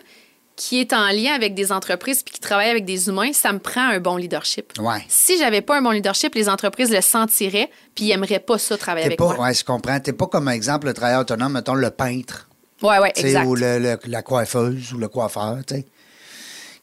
[0.57, 3.59] qui est en lien avec des entreprises puis qui travaille avec des humains, ça me
[3.59, 4.73] prend un bon leadership.
[4.79, 5.03] Ouais.
[5.09, 8.77] Si j'avais pas un bon leadership, les entreprises le sentiraient puis ils aimeraient pas ça
[8.77, 9.41] travailler avec pas, moi.
[9.41, 9.99] ouais, je comprends.
[9.99, 12.49] T'es pas comme exemple le travailleur autonome, mettons le peintre,
[12.83, 13.47] Ouais, ouais, exact.
[13.47, 15.87] ou le- le- la coiffeuse ou le coiffeur, tu sais,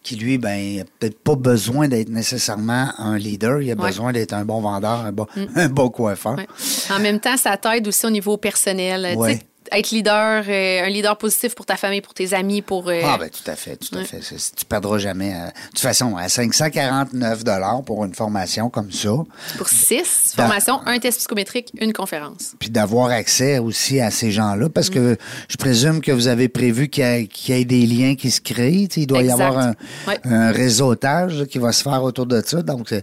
[0.10, 3.88] qui lui, ben, il a peut-être pas besoin d'être nécessairement un leader, il a Ouais.
[3.89, 6.36] besoin d'être un bon vendeur, un bon, un bon coiffeur.
[6.36, 6.47] Ouais.
[6.91, 9.16] En même temps, ça t'aide aussi au niveau personnel.
[9.16, 9.39] Ouais.
[9.72, 12.89] Être leader, euh, un leader positif pour ta famille, pour tes amis, pour.
[12.89, 14.05] euh, Ah, ben tout à fait, tout à Ouais.
[14.05, 14.20] fait.
[14.55, 15.34] Tu perdras jamais.
[15.34, 17.43] euh, De toute façon, à 549
[17.86, 19.09] pour une formation comme ça,
[19.57, 22.53] Pour six formations, un test psychométrique, une conférence.
[22.59, 25.17] puis d'avoir accès aussi à ces gens-là, parce que
[25.49, 28.32] je présume que vous avez prévu qu'il y, ait- qu'il y ait des liens qui
[28.32, 28.88] se créent.
[28.95, 29.74] Il doit y avoir un,
[30.07, 30.20] Ouais.
[30.26, 32.61] un réseautage qui va se faire autour de ça.
[32.61, 32.93] Donc,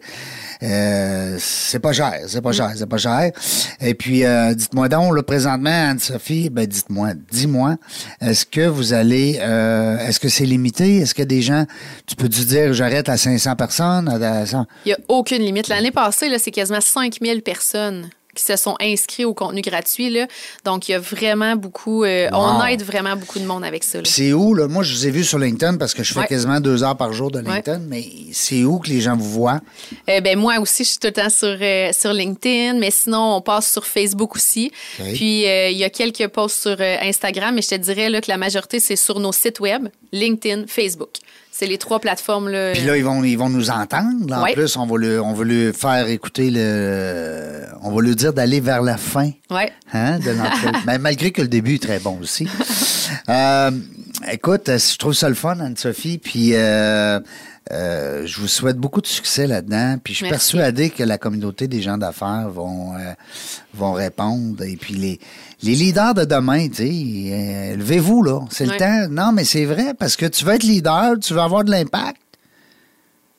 [0.63, 3.31] euh, c'est pas cher, c'est pas cher, c'est pas cher.
[3.81, 7.77] Et puis, euh, dites-moi donc, là, présentement, Anne-Sophie, ben dites-moi, dis-moi,
[8.21, 10.99] est-ce que vous allez, euh, est-ce que c'est limité?
[10.99, 11.67] Est-ce que des gens,
[12.07, 14.09] tu peux-tu dire, j'arrête à 500 personnes?
[14.09, 14.67] À 100?
[14.85, 15.69] Il n'y a aucune limite.
[15.69, 20.11] L'année passée, là, c'est quasiment 5000 personnes qui se sont inscrits au contenu gratuit.
[20.11, 20.29] Là.
[20.65, 22.05] Donc, il y a vraiment beaucoup...
[22.05, 22.39] euh, Wow.
[22.61, 23.99] On aide vraiment beaucoup de monde avec ça.
[24.05, 24.69] c'est où, là?
[24.69, 26.27] Moi, je vous ai vu sur LinkedIn parce que je fais Ouais.
[26.27, 29.61] quasiment deux heures par jour de LinkedIn, mais c'est où que les gens vous voient?
[30.09, 33.37] Euh, ben, moi aussi, je suis tout le temps sur, euh, sur LinkedIn, mais sinon,
[33.37, 34.71] on passe sur Facebook aussi.
[35.15, 38.31] Puis, euh, il y a quelques posts sur Instagram, mais je te dirais là, que
[38.31, 41.11] la majorité, c'est sur nos sites web, LinkedIn, Facebook.
[41.59, 42.51] C'est les trois plateformes.
[42.51, 44.29] Là, Puis là, ils vont, ils vont nous entendre.
[44.29, 44.41] là.
[44.41, 44.53] En Ouais.
[44.53, 47.63] plus, on va, lui, on va lui faire écouter le.
[47.83, 49.31] On va lui dire d'aller vers la fin.
[49.51, 49.73] Ouais.
[49.95, 52.47] Hein, de notre- Mais malgré que le début est très bon aussi.
[53.31, 53.71] Euh,
[54.31, 56.19] écoute, euh, je trouve ça le fun, Anne-Sophie.
[56.19, 57.21] Puis euh,
[57.73, 59.97] euh, je vous souhaite beaucoup de succès là-dedans.
[60.03, 60.53] Puis je suis Merci.
[60.57, 63.13] persuadé que la communauté des gens d'affaires vont, euh,
[63.75, 64.63] vont répondre.
[64.65, 65.21] Et puis les,
[65.63, 68.41] les leaders de demain, tu sais, euh, levez-vous, là.
[68.51, 69.09] C'est le temps.
[69.11, 72.17] Non, mais c'est vrai, parce que tu veux être leader, tu veux avoir de l'impact.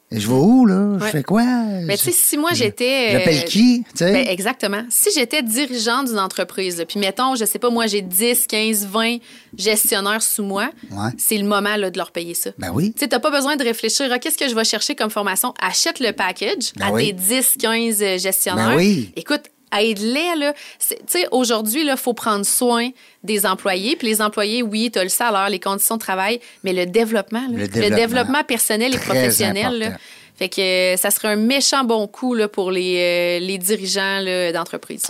[0.10, 0.96] Et je vais où, là?
[1.00, 1.12] Je Ouais.
[1.12, 1.44] fais quoi?
[1.44, 3.12] Mais tu sais, si moi j'étais.
[3.12, 3.84] J'appelle euh, qui?
[4.00, 4.84] Ben, exactement.
[4.90, 8.86] Si j'étais dirigeant d'une entreprise, là, puis mettons, je sais pas, moi, j'ai 10, 15,
[8.88, 9.18] 20
[9.58, 11.10] gestionnaires sous moi, Ouais.
[11.18, 12.52] c'est le moment là, de leur payer ça.
[12.58, 12.94] Ben oui.
[12.94, 15.54] Tu sais, t'as pas besoin de réfléchir à qu'est-ce que je vais chercher comme formation?
[15.60, 17.08] Achète le package Ben à oui.
[17.08, 18.70] tes 10, 15 euh, gestionnaires.
[18.70, 19.12] Ben oui.
[19.18, 19.44] Écoute,
[19.78, 20.54] aide-les, là.
[20.80, 22.90] C'est- Tu sais, aujourd'hui, il faut prendre soin
[23.24, 23.96] des employés.
[23.96, 27.42] Puis les employés, oui, tu as le salaire, les conditions de travail, mais le développement,
[27.42, 27.96] là, Le le développement.
[27.98, 29.98] développement, personnel et professionnel, là.
[30.38, 34.22] Fait que euh, ça serait un méchant bon coup là, pour les, euh, les dirigeants
[34.54, 35.04] d'entreprise.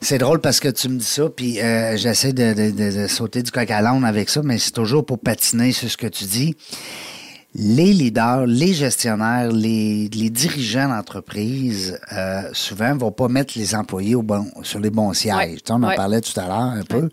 [0.00, 3.06] C'est drôle parce que tu me dis ça, puis euh, j'essaie de, de- de- de
[3.06, 6.06] sauter du coq à l'âne avec ça, mais c'est toujours pour patiner sur ce que
[6.06, 6.54] tu dis.
[7.58, 14.14] Les leaders, les gestionnaires, les, les dirigeants d'entreprise, euh, souvent, vont pas mettre les employés
[14.14, 15.34] au bon, sur les bons sièges.
[15.34, 15.52] Ouais.
[15.54, 15.96] Tu sais, On en Ouais.
[15.96, 17.08] parlait tout à l'heure un peu.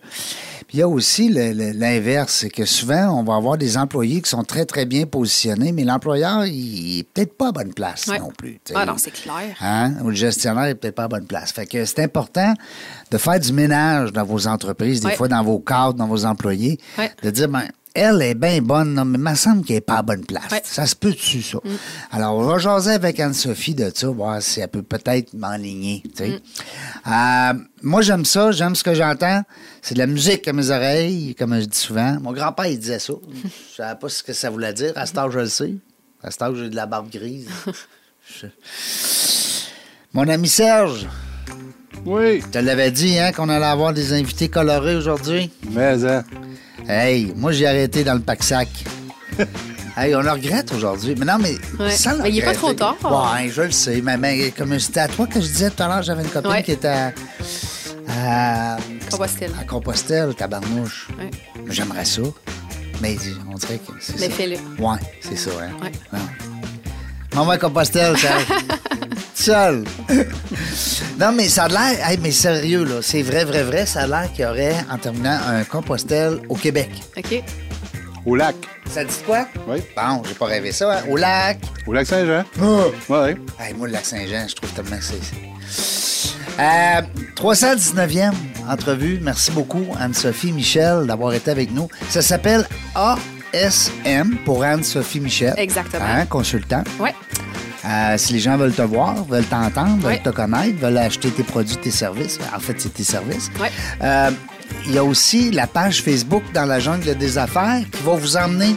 [0.68, 4.30] Puis il y a aussi l'inverse, c'est que souvent, on va avoir des employés qui
[4.30, 8.32] sont très, très bien positionnés, mais l'employeur, il est peut-être pas à bonne place non
[8.38, 8.60] plus.
[8.76, 9.56] Ah non, c'est clair.
[9.62, 9.94] Hein?
[10.04, 11.54] Ou le gestionnaire n'est peut-être pas à bonne place.
[11.54, 12.54] Fait que c'est important
[13.12, 16.80] de faire du ménage dans vos entreprises, des fois dans vos cadres, dans vos employés,
[17.24, 17.64] de dire, ben,
[17.96, 20.52] elle est bien bonne, non, mais il me semble qu'elle n'est pas à bonne place.
[20.52, 20.62] Ouais.
[20.64, 21.60] Ça se peut-tu, ça?
[22.12, 26.02] Alors, on va jaser avec Anne-Sophie de ça, voir si elle peut peut-être m'enligner.
[26.16, 26.40] tu sais.
[27.08, 29.44] Euh, moi, j'aime ça, j'aime ce que j'entends.
[29.82, 32.18] C'est de la musique à mes oreilles, comme je dis souvent.
[32.22, 33.14] Mon grand-père, il disait ça.
[33.34, 34.94] Je ne savais pas ce que ça voulait dire.
[34.96, 35.74] À cet âge, je le sais.
[36.24, 37.48] À cet âge, j'ai de la barbe grise.
[38.42, 38.48] Je-
[40.14, 41.08] Mon ami Serge,
[42.06, 45.52] Oui, je te l'avais dit hein, qu'on allait avoir des invités colorés aujourd'hui.
[45.72, 46.24] mais hein.
[46.88, 48.68] Hey, moi j'ai arrêté dans le pack-sac.
[49.98, 51.16] hey, on le regrette aujourd'hui.
[51.18, 51.92] Mais non, mais Ouais.
[51.92, 52.96] sans le Mais il est pas trop tard.
[53.04, 54.02] Ouais, je le sais.
[54.02, 56.52] Mais, mais comme c'était à toi que je disais tout à l'heure, j'avais une copine
[56.52, 56.64] Ouais.
[56.64, 57.14] qui était à,
[58.10, 58.78] à,
[59.10, 59.52] Compostelle.
[59.60, 61.08] à Compostelle, tabarnouche.
[61.18, 61.30] Ouais.
[61.70, 62.22] J'aimerais ça.
[63.02, 63.18] Mais
[63.52, 64.32] on dirait que c'est Mais ça.
[64.34, 64.56] fais-le.
[64.84, 65.72] Ouais, c'est ça, hein.
[65.82, 66.20] Ouais.
[67.34, 68.30] Va à Compostelle, ça.
[69.34, 69.84] Seul.
[71.20, 72.10] non, mais ça a l'air.
[72.10, 73.86] hey, mais sérieux, là, c'est vrai, vrai, vrai.
[73.86, 76.90] Ça a l'air qu'il y aurait, en terminant, un Compostelle au Québec.
[77.18, 77.44] OK?
[78.26, 78.56] Au lac.
[78.90, 79.48] Ça dit quoi?
[79.68, 79.82] Oui.
[79.96, 81.02] Bon, j'ai pas rêvé ça, hein?
[81.10, 81.60] Au lac.
[81.88, 82.44] Au lac Saint-Jean.
[82.62, 82.94] Oh.
[83.10, 83.36] Oui.
[83.60, 85.20] Hey, moi, le lac Saint-Jean, je trouve tellement que c'est.
[86.60, 87.02] Euh,
[87.36, 88.34] 319e
[88.70, 89.20] entrevue.
[89.22, 91.90] Merci beaucoup, Anne-Sophie Michel, d'avoir été avec nous.
[92.10, 92.68] Ça s'appelle
[93.54, 95.54] ASM pour Anne-Sophie Michel.
[95.58, 96.04] Exactement.
[96.06, 96.84] Hein, consultant.
[97.00, 97.14] Ouais.
[97.86, 101.44] Euh, si les gens veulent te voir, veulent t'entendre, veulent te connaître, veulent acheter tes
[101.44, 103.52] produits, tes services, en fait, c'est tes services.
[103.60, 103.72] Ouais.
[104.02, 104.32] Euh,
[104.86, 108.38] il y a aussi la page Facebook dans la jungle des affaires qui va vous
[108.38, 108.76] emmener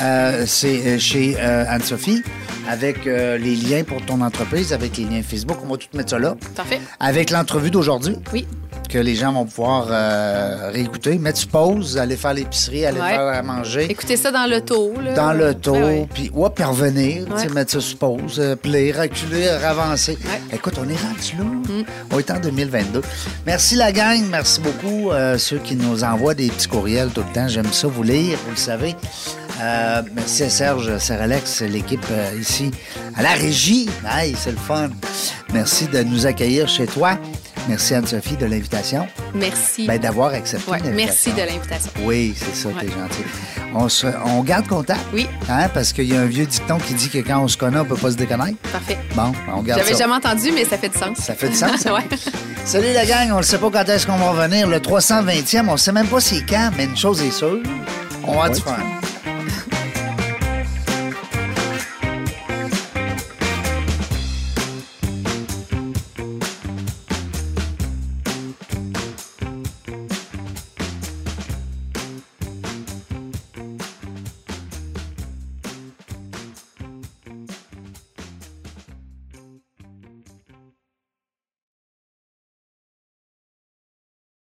[0.00, 2.22] euh, c'est chez Anne-Sophie
[2.70, 5.58] avec euh, les liens pour ton entreprise, avec les liens Facebook.
[5.64, 6.36] On va tout mettre ça là.
[6.54, 6.80] Parfait.
[7.00, 8.46] Avec l'entrevue d'aujourd'hui Oui.
[8.90, 13.10] Que les gens vont pouvoir euh, réécouter, mettre sur pause, aller faire l'épicerie, aller Ouais.
[13.10, 14.92] faire à manger Écoutez ça dans l'auto.
[15.14, 16.08] dans le taux, Ouais, ouais.
[16.12, 17.48] puis ouais, puis revenir, Ouais.
[17.48, 20.18] mettre ça sur pause, euh, puis reculer, avancer.
[20.24, 20.40] Ouais.
[20.50, 20.54] Mm.
[20.56, 21.84] Écoute, on est rendu là.
[22.12, 23.02] On est en 2022.
[23.46, 27.32] Merci la gang, merci beaucoup euh, ceux qui nous envoient des petits courriels tout le
[27.32, 27.48] temps.
[27.48, 28.96] J'aime ça vous lire, vous le savez.
[29.60, 32.70] Euh, merci à Serge Seralex, l'équipe euh, ici
[33.16, 33.88] à la régie.
[34.08, 34.88] Hey, c'est le fun.
[35.52, 37.18] Merci de nous accueillir chez toi.
[37.68, 39.06] Merci Anne-Sophie de l'invitation.
[39.34, 39.86] Merci.
[39.86, 41.04] Ben, d'avoir accepté Ouais, l'invitation.
[41.06, 41.90] merci de l'invitation.
[42.04, 42.92] Oui, c'est ça, t'es Ouais.
[42.92, 43.22] gentil.
[43.74, 45.00] On, se, on garde contact.
[45.12, 45.28] Oui.
[45.48, 47.78] Hein, parce qu'il y a un vieux dicton qui dit que quand on se connaît,
[47.80, 48.56] on peut pas se déconnaître.
[48.72, 48.98] Parfait.
[49.14, 49.98] Bon, on garde J'avais ça.
[50.04, 51.18] jamais entendu, mais ça fait du sens.
[51.18, 51.92] Ça fait du sens, ça?
[51.94, 52.04] ouais.
[52.64, 54.66] Salut la gang, on ne sait pas quand est-ce qu'on va revenir.
[54.66, 57.60] Le 320e, on sait même pas c'est quand, mais une chose est sûre,
[58.26, 58.76] on va du fun.